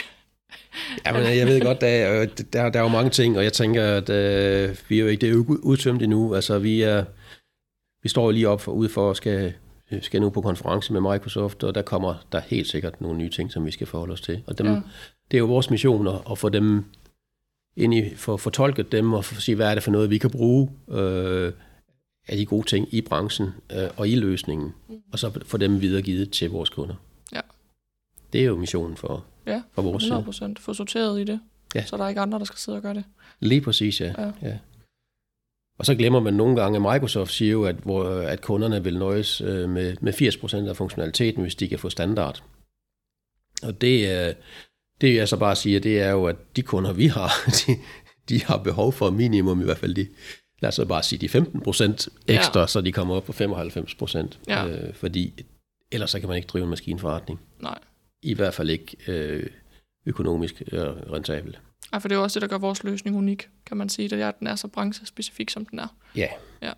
Ja, 1.06 1.14
men 1.14 1.38
jeg 1.38 1.48
ved 1.48 1.62
godt, 1.62 1.82
der, 1.82 2.26
der, 2.54 2.70
der 2.70 2.80
er 2.80 2.84
jo 2.84 2.90
mange 2.90 3.10
ting, 3.10 3.38
og 3.38 3.44
jeg 3.44 3.54
tænker, 3.54 3.84
at 3.84 4.10
øh, 4.10 4.78
vi 4.90 4.98
er 4.98 5.02
jo 5.02 5.08
ikke 5.08 5.22
det 5.22 5.30
er 5.30 5.36
udtømt 5.64 6.02
endnu. 6.02 6.36
Altså, 6.36 6.60
vi, 6.60 6.82
er, 6.82 7.06
vi 8.04 8.10
står 8.10 8.32
lige 8.32 8.50
op 8.50 8.62
for, 8.62 8.72
ude 8.72 8.90
for 8.90 9.12
at 9.12 9.18
skal, 9.18 9.54
skal 10.02 10.22
nu 10.22 10.30
på 10.30 10.42
konference 10.42 10.94
med 10.94 11.02
Microsoft, 11.02 11.64
og 11.64 11.76
der 11.76 11.82
kommer 11.82 12.26
der 12.32 12.40
helt 12.40 12.68
sikkert 12.68 13.02
nogle 13.02 13.18
nye 13.18 13.30
ting, 13.30 13.52
som 13.52 13.66
vi 13.66 13.72
skal 13.72 13.88
forholde 13.88 14.14
os 14.14 14.22
til. 14.22 14.44
Og 14.48 14.58
dem, 14.58 14.68
ja. 14.68 14.82
det 15.32 15.38
er 15.38 15.40
jo 15.40 15.46
vores 15.46 15.70
mission 15.70 16.08
at, 16.08 16.22
at 16.32 16.38
få 16.38 16.50
dem 16.50 16.86
ind 17.76 17.94
i, 17.94 18.16
for 18.16 18.38
fortolket 18.38 18.92
dem 18.92 19.14
og 19.14 19.26
for 19.26 19.42
sige, 19.42 19.56
hvad 19.56 19.70
er 19.70 19.74
det 19.74 19.84
for 19.84 19.92
noget, 19.92 20.10
vi 20.10 20.18
kan 20.18 20.30
bruge 20.30 20.72
øh, 20.90 21.54
af 22.28 22.38
de 22.38 22.46
gode 22.46 22.68
ting 22.68 22.88
i 22.92 23.02
branchen 23.02 23.50
øh, 23.72 23.90
og 23.98 24.10
i 24.10 24.16
løsningen, 24.16 24.74
mm. 24.90 25.02
og 25.12 25.20
så 25.20 25.40
få 25.46 25.58
dem 25.58 25.82
videregivet 25.82 26.32
til 26.32 26.50
vores 26.50 26.70
kunder. 26.70 26.96
Ja. 27.34 27.42
Det 28.34 28.42
er 28.42 28.46
jo 28.46 28.56
missionen 28.56 28.98
for, 28.98 29.26
ja, 29.48 29.62
for 29.74 29.82
vores 29.82 30.04
100 30.04 30.26
procent. 30.26 30.60
Få 30.60 30.74
sorteret 30.74 31.22
i 31.22 31.24
det, 31.24 31.40
ja. 31.76 31.86
så 31.86 31.98
der 31.98 32.04
er 32.04 32.10
ikke 32.10 32.22
andre, 32.22 32.40
der 32.40 32.46
skal 32.46 32.58
sidde 32.58 32.78
og 32.78 32.82
gøre 32.82 32.94
det. 32.94 33.04
Lige 33.40 33.62
præcis, 33.62 34.02
ja. 34.02 34.14
ja. 34.18 34.32
ja. 34.42 34.58
Og 35.78 35.86
så 35.86 35.96
glemmer 35.96 36.20
man 36.20 36.34
nogle 36.34 36.62
gange, 36.62 36.76
at 36.76 36.94
Microsoft 36.94 37.32
siger 37.32 37.52
jo, 37.52 37.64
at, 37.64 37.76
hvor, 37.76 38.04
at 38.06 38.42
kunderne 38.42 38.84
vil 38.84 39.00
nøjes 39.00 39.42
øh, 39.42 39.70
med, 39.70 39.96
med 40.02 40.14
80% 40.14 40.70
af 40.70 40.76
funktionaliteten, 40.76 41.42
hvis 41.42 41.56
de 41.56 41.68
kan 41.68 41.80
få 41.80 41.90
standard. 41.90 42.44
Og 43.64 43.82
det, 43.82 44.12
er, 44.12 44.34
det 45.02 45.16
jeg 45.16 45.28
så 45.28 45.38
bare 45.38 45.56
siger, 45.56 45.80
det 45.80 46.02
er 46.02 46.12
jo, 46.12 46.26
at 46.26 46.36
de 46.56 46.62
kunder, 46.62 46.94
vi 46.94 47.08
har, 47.08 47.32
de, 47.68 47.78
de 48.30 48.44
har 48.44 48.58
behov 48.58 48.94
for 48.94 49.10
minimum 49.10 49.62
i 49.62 49.64
hvert 49.64 49.78
fald 49.78 49.96
de, 49.96 50.08
lad 50.60 50.80
os 50.80 50.88
bare 50.88 51.04
sige, 51.04 51.20
de 51.20 51.30
15 51.30 51.62
procent 51.62 52.10
ekstra, 52.28 52.60
ja. 52.60 52.68
så 52.68 52.82
de 52.82 52.92
kommer 52.92 53.16
op 53.16 53.24
på 53.24 53.32
95 53.32 53.96
procent. 53.96 54.40
Ja. 54.48 54.68
Øh, 54.68 54.94
fordi 54.94 55.46
ellers 55.92 56.10
så 56.10 56.20
kan 56.20 56.30
man 56.30 56.36
ikke 56.36 56.48
drive 56.48 56.64
en 56.64 56.70
maskinforretning. 56.70 57.40
Nej. 57.60 57.80
I 58.22 58.34
hvert 58.34 58.54
fald 58.54 58.70
ikke 58.70 58.98
øh, 59.08 59.50
økonomisk 60.06 60.62
øh, 60.72 60.80
rentabel. 60.82 61.58
Ja, 61.94 61.98
for 61.98 62.08
det 62.08 62.16
er 62.16 62.20
jo 62.20 62.24
også 62.24 62.40
det, 62.40 62.42
der 62.42 62.48
gør 62.48 62.58
vores 62.58 62.84
løsning 62.84 63.18
unik, 63.18 63.50
kan 63.66 63.78
man 63.78 63.90
sige. 63.90 64.10
Det 64.10 64.22
er, 64.22 64.28
at 64.28 64.40
den 64.40 64.48
er 64.48 64.56
så 64.56 64.68
branchespecifik, 64.68 65.50
som 65.50 65.66
den 65.66 65.80
er. 65.80 65.88
Ja. 66.16 66.28
ja. 66.62 66.72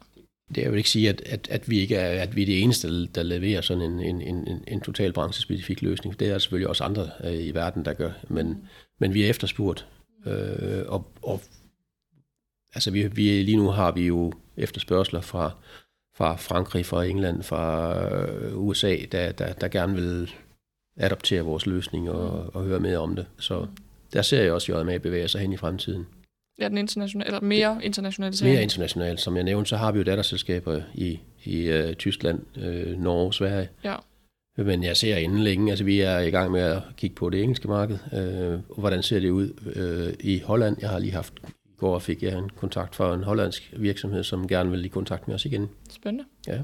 Det 0.55 0.65
er 0.65 0.69
vil 0.69 0.77
ikke 0.77 0.89
sige, 0.89 1.10
at, 1.10 1.21
at, 1.25 1.47
at, 1.51 1.69
vi 1.69 1.79
ikke 1.79 1.95
er, 1.95 2.21
at 2.23 2.36
vi 2.36 2.41
er 2.41 2.45
det 2.45 2.62
eneste, 2.62 3.07
der 3.07 3.23
leverer 3.23 3.62
sådan 3.62 3.83
en, 3.83 3.99
en, 3.99 4.21
en, 4.21 4.63
en 4.67 4.81
total 4.81 5.13
branchespecifik 5.13 5.81
løsning. 5.81 6.19
Det 6.19 6.29
er 6.29 6.38
selvfølgelig 6.38 6.69
også 6.69 6.83
andre 6.83 7.10
øh, 7.23 7.45
i 7.45 7.51
verden, 7.51 7.86
der 7.86 7.93
gør. 7.93 8.12
Men, 8.29 8.67
men 8.99 9.13
vi 9.13 9.23
er 9.23 9.29
efterspurgt. 9.29 9.88
Øh, 10.25 10.83
og, 10.88 11.12
og 11.21 11.41
altså 12.73 12.91
vi, 12.91 13.07
vi, 13.07 13.43
lige 13.43 13.57
nu 13.57 13.69
har 13.69 13.91
vi 13.91 14.07
jo 14.07 14.33
efterspørgsler 14.57 15.21
fra, 15.21 15.51
fra 16.15 16.36
Frankrig, 16.36 16.86
fra 16.86 17.03
England, 17.05 17.43
fra 17.43 17.93
øh, 18.15 18.57
USA, 18.57 18.97
der, 19.12 19.31
der, 19.31 19.53
der 19.53 19.67
gerne 19.67 19.95
vil 19.95 20.31
adoptere 20.97 21.41
vores 21.41 21.65
løsning 21.65 22.10
og, 22.10 22.55
og 22.55 22.63
høre 22.63 22.79
mere 22.79 22.97
om 22.97 23.15
det. 23.15 23.25
Så 23.39 23.67
der 24.13 24.21
ser 24.21 24.43
jeg 24.43 24.51
også 24.51 24.73
JMA 24.73 24.97
bevæge 24.97 25.27
sig 25.27 25.41
hen 25.41 25.53
i 25.53 25.57
fremtiden. 25.57 26.05
Ja, 26.60 26.70
den 26.70 26.78
internationale, 26.78 27.28
eller 27.28 27.41
mere 27.41 27.80
internationalt. 27.84 28.43
Mere 28.43 28.63
internationalt. 28.63 29.20
Som 29.20 29.36
jeg 29.36 29.43
nævnte, 29.43 29.70
så 29.70 29.78
har 29.78 29.91
vi 29.91 29.98
jo 29.98 30.04
datterselskaber 30.04 30.82
i, 30.93 31.20
i 31.43 31.80
uh, 31.80 31.93
Tyskland, 31.93 32.39
uh, 32.58 33.02
Norge, 33.02 33.34
Sverige. 33.34 33.70
Ja. 33.84 33.96
Men 34.58 34.84
jeg 34.84 34.98
ser 34.98 35.17
inden 35.17 35.39
længe, 35.39 35.72
altså 35.72 35.86
vi 35.86 36.00
er 36.00 36.20
i 36.20 36.30
gang 36.30 36.52
med 36.52 36.62
at 36.62 36.82
kigge 36.96 37.15
på 37.15 37.30
det 37.30 37.43
engelske 37.43 37.67
marked. 37.67 37.98
Uh, 38.12 38.80
hvordan 38.80 39.04
ser 39.04 39.20
det 39.20 39.30
ud 39.30 39.50
uh, 39.50 40.13
i 40.20 40.39
Holland? 40.39 40.78
Jeg 40.82 40.89
har 40.89 41.00
lige 41.00 41.13
haft, 41.13 41.34
i 41.65 41.76
går 41.78 42.00
fik 42.00 42.24
jeg 42.24 42.38
en 42.38 42.50
kontakt 42.50 42.96
fra 42.96 43.13
en 43.13 43.24
hollandsk 43.24 43.74
virksomhed, 43.78 44.24
som 44.24 44.48
gerne 44.48 44.72
vil 44.72 44.86
i 44.86 44.88
kontakt 44.88 45.28
med 45.28 45.36
os 45.36 45.46
igen. 45.46 45.70
Spændende. 45.89 46.26
Ja. 46.48 46.62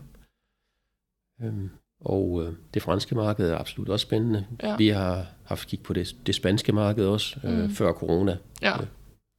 Um, 1.44 1.70
og 2.02 2.30
uh, 2.32 2.54
det 2.74 2.82
franske 2.82 3.16
marked 3.16 3.50
er 3.50 3.58
absolut 3.58 3.90
også 3.90 4.04
spændende. 4.04 4.46
Ja. 4.64 4.76
Vi 4.76 4.88
har 4.88 5.26
haft 5.44 5.68
kig 5.68 5.80
på 5.80 5.94
det, 5.94 6.16
det 6.28 6.36
spanske 6.36 6.72
marked 6.72 7.06
også, 7.06 7.40
mm. 7.44 7.64
uh, 7.64 7.70
før 7.70 7.94
corona. 7.94 8.38
Ja. 8.62 8.76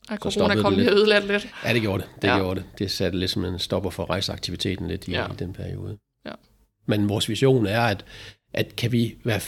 Uh, 0.08 0.14
at 0.14 0.20
corona 0.20 0.62
kom 0.62 0.74
lige 0.74 0.90
ødelagt 0.90 1.26
lidt. 1.26 1.48
Ja, 1.64 1.74
det 1.74 1.80
gjorde 1.82 2.02
det. 2.02 2.22
Det 2.22 2.28
ja. 2.28 2.38
gjorde 2.38 2.60
det. 2.60 2.78
Det 2.78 2.90
satte 2.90 3.18
lidt 3.18 3.30
som 3.30 3.44
en 3.44 3.58
stopper 3.58 3.90
for 3.90 4.10
rejseaktiviteten 4.10 4.88
lidt 4.88 5.08
i, 5.08 5.10
ja. 5.10 5.26
i 5.26 5.36
den 5.38 5.52
periode. 5.52 5.98
Ja. 6.26 6.32
Men 6.86 7.08
vores 7.08 7.28
vision 7.28 7.66
er, 7.66 7.80
at, 7.80 8.04
at 8.52 8.76
kan 8.76 8.92
vi 8.92 9.16
være 9.24 9.40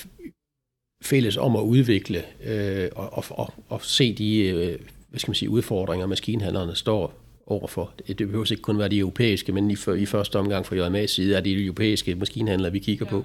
fælles 1.03 1.37
om 1.37 1.57
at 1.57 1.63
udvikle 1.63 2.23
øh, 2.45 2.89
og, 2.97 3.13
og, 3.13 3.25
og, 3.31 3.55
og 3.69 3.85
se 3.85 4.15
de 4.15 4.39
øh, 4.39 4.79
hvad 5.09 5.21
skal 5.21 5.31
man 5.31 5.35
sige, 5.35 5.51
udfordringer, 5.51 6.07
maskinhandlerne 6.07 6.75
står 6.75 7.15
overfor. 7.47 7.93
Det 8.09 8.17
behøver 8.17 8.53
ikke 8.53 8.63
kun 8.63 8.79
være 8.79 8.89
de 8.89 8.99
europæiske, 8.99 9.53
men 9.53 9.71
i, 9.71 9.77
i 9.99 10.07
første 10.07 10.39
omgang 10.39 10.67
fra 10.67 10.77
JMA's 10.77 11.07
side 11.07 11.37
er 11.37 11.41
det 11.41 11.59
de 11.59 11.65
europæiske 11.65 12.15
maskinhandlere, 12.15 12.73
vi 12.73 12.79
kigger 12.79 13.07
ja. 13.07 13.11
på. 13.11 13.25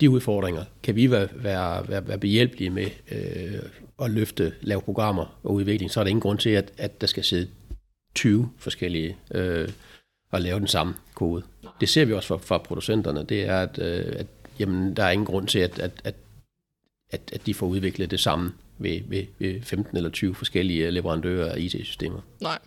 De 0.00 0.10
udfordringer 0.10 0.64
kan 0.82 0.96
vi 0.96 1.10
være, 1.10 1.28
være, 1.34 1.88
være, 1.88 2.08
være 2.08 2.18
behjælpelige 2.18 2.70
med 2.70 2.86
øh, 3.10 3.62
at 4.02 4.10
løfte, 4.10 4.52
lave 4.60 4.80
programmer 4.82 5.38
og 5.42 5.54
udvikling, 5.54 5.90
så 5.90 6.00
er 6.00 6.04
der 6.04 6.08
ingen 6.08 6.20
grund 6.20 6.38
til, 6.38 6.50
at, 6.50 6.72
at 6.78 7.00
der 7.00 7.06
skal 7.06 7.24
sidde 7.24 7.48
20 8.14 8.50
forskellige 8.58 9.16
øh, 9.34 9.68
og 10.32 10.40
lave 10.40 10.58
den 10.58 10.66
samme 10.66 10.94
kode. 11.14 11.42
Det 11.80 11.88
ser 11.88 12.04
vi 12.04 12.12
også 12.12 12.28
fra, 12.28 12.36
fra 12.36 12.58
producenterne, 12.58 13.24
det 13.24 13.42
er, 13.42 13.62
at, 13.62 13.78
øh, 13.78 14.14
at 14.16 14.26
jamen, 14.58 14.96
der 14.96 15.04
er 15.04 15.10
ingen 15.10 15.26
grund 15.26 15.46
til, 15.46 15.58
at, 15.58 15.78
at, 15.78 16.00
at, 16.04 16.14
at, 17.10 17.20
at 17.32 17.46
de 17.46 17.54
får 17.54 17.66
udviklet 17.66 18.10
det 18.10 18.20
samme 18.20 18.52
ved, 18.78 19.00
ved, 19.06 19.24
ved 19.38 19.62
15 19.62 19.96
eller 19.96 20.10
20 20.10 20.34
forskellige 20.34 20.90
leverandører 20.90 21.52
af 21.52 21.58
IT-systemer. 21.58 22.20
Nej. 22.40 22.58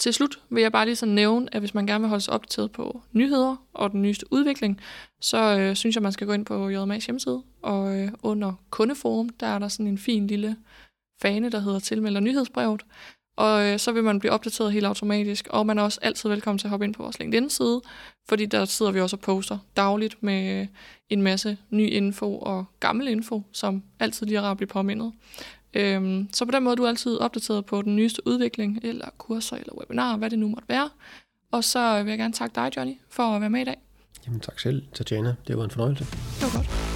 Til 0.00 0.14
slut 0.14 0.40
vil 0.50 0.62
jeg 0.62 0.72
bare 0.72 0.84
lige 0.84 0.96
så 0.96 1.06
nævne, 1.06 1.54
at 1.54 1.60
hvis 1.60 1.74
man 1.74 1.86
gerne 1.86 2.02
vil 2.02 2.08
holde 2.08 2.24
sig 2.24 2.34
opdateret 2.34 2.72
på 2.72 3.02
nyheder 3.12 3.56
og 3.74 3.92
den 3.92 4.02
nyeste 4.02 4.32
udvikling, 4.32 4.80
så 5.20 5.58
øh, 5.58 5.76
synes 5.76 5.96
jeg, 5.96 6.02
man 6.02 6.12
skal 6.12 6.26
gå 6.26 6.32
ind 6.32 6.46
på 6.46 6.68
JMA's 6.68 7.06
hjemmeside, 7.06 7.42
og 7.62 7.98
øh, 7.98 8.08
under 8.22 8.52
kundeforum, 8.70 9.28
der 9.28 9.46
er 9.46 9.58
der 9.58 9.68
sådan 9.68 9.86
en 9.86 9.98
fin 9.98 10.26
lille 10.26 10.56
fane, 11.22 11.50
der 11.50 11.60
hedder 11.60 11.78
tilmelder 11.78 12.20
nyhedsbrevet. 12.20 12.82
Og 13.36 13.66
øh, 13.66 13.78
så 13.78 13.92
vil 13.92 14.04
man 14.04 14.18
blive 14.18 14.32
opdateret 14.32 14.72
helt 14.72 14.86
automatisk, 14.86 15.48
og 15.50 15.66
man 15.66 15.78
er 15.78 15.82
også 15.82 15.98
altid 16.02 16.28
velkommen 16.28 16.58
til 16.58 16.66
at 16.66 16.70
hoppe 16.70 16.86
ind 16.86 16.94
på 16.94 17.02
vores 17.02 17.18
LinkedIn-side, 17.18 17.80
fordi 18.28 18.46
der 18.46 18.64
sidder 18.64 18.92
vi 18.92 19.00
også 19.00 19.16
og 19.16 19.20
poster 19.20 19.58
dagligt 19.76 20.22
med 20.22 20.66
en 21.08 21.22
masse 21.22 21.58
ny 21.70 21.90
info 21.90 22.38
og 22.38 22.64
gammel 22.80 23.08
info, 23.08 23.42
som 23.52 23.82
altid 23.98 24.26
lige 24.26 24.38
er 24.38 24.42
rart 24.42 24.50
at 24.50 24.56
blive 24.56 24.68
påmindet. 24.68 25.12
Øhm, 25.74 26.28
så 26.32 26.44
på 26.44 26.50
den 26.50 26.62
måde 26.62 26.72
er 26.72 26.76
du 26.76 26.86
altid 26.86 27.18
opdateret 27.18 27.66
på 27.66 27.82
den 27.82 27.96
nyeste 27.96 28.26
udvikling, 28.26 28.78
eller 28.82 29.06
kurser, 29.18 29.56
eller 29.56 29.72
webinarer, 29.78 30.16
hvad 30.16 30.30
det 30.30 30.38
nu 30.38 30.48
måtte 30.48 30.68
være. 30.68 30.90
Og 31.52 31.64
så 31.64 32.02
vil 32.02 32.10
jeg 32.10 32.18
gerne 32.18 32.34
takke 32.34 32.54
dig, 32.54 32.70
Johnny, 32.76 32.94
for 33.08 33.22
at 33.22 33.40
være 33.40 33.50
med 33.50 33.60
i 33.60 33.64
dag. 33.64 33.76
Jamen 34.26 34.40
tak 34.40 34.60
selv, 34.60 34.82
Tatjana. 34.94 35.34
Det 35.46 35.58
var 35.58 35.64
en 35.64 35.70
fornøjelse. 35.70 36.04
Det 36.04 36.42
var 36.42 36.58
godt. 36.58 36.89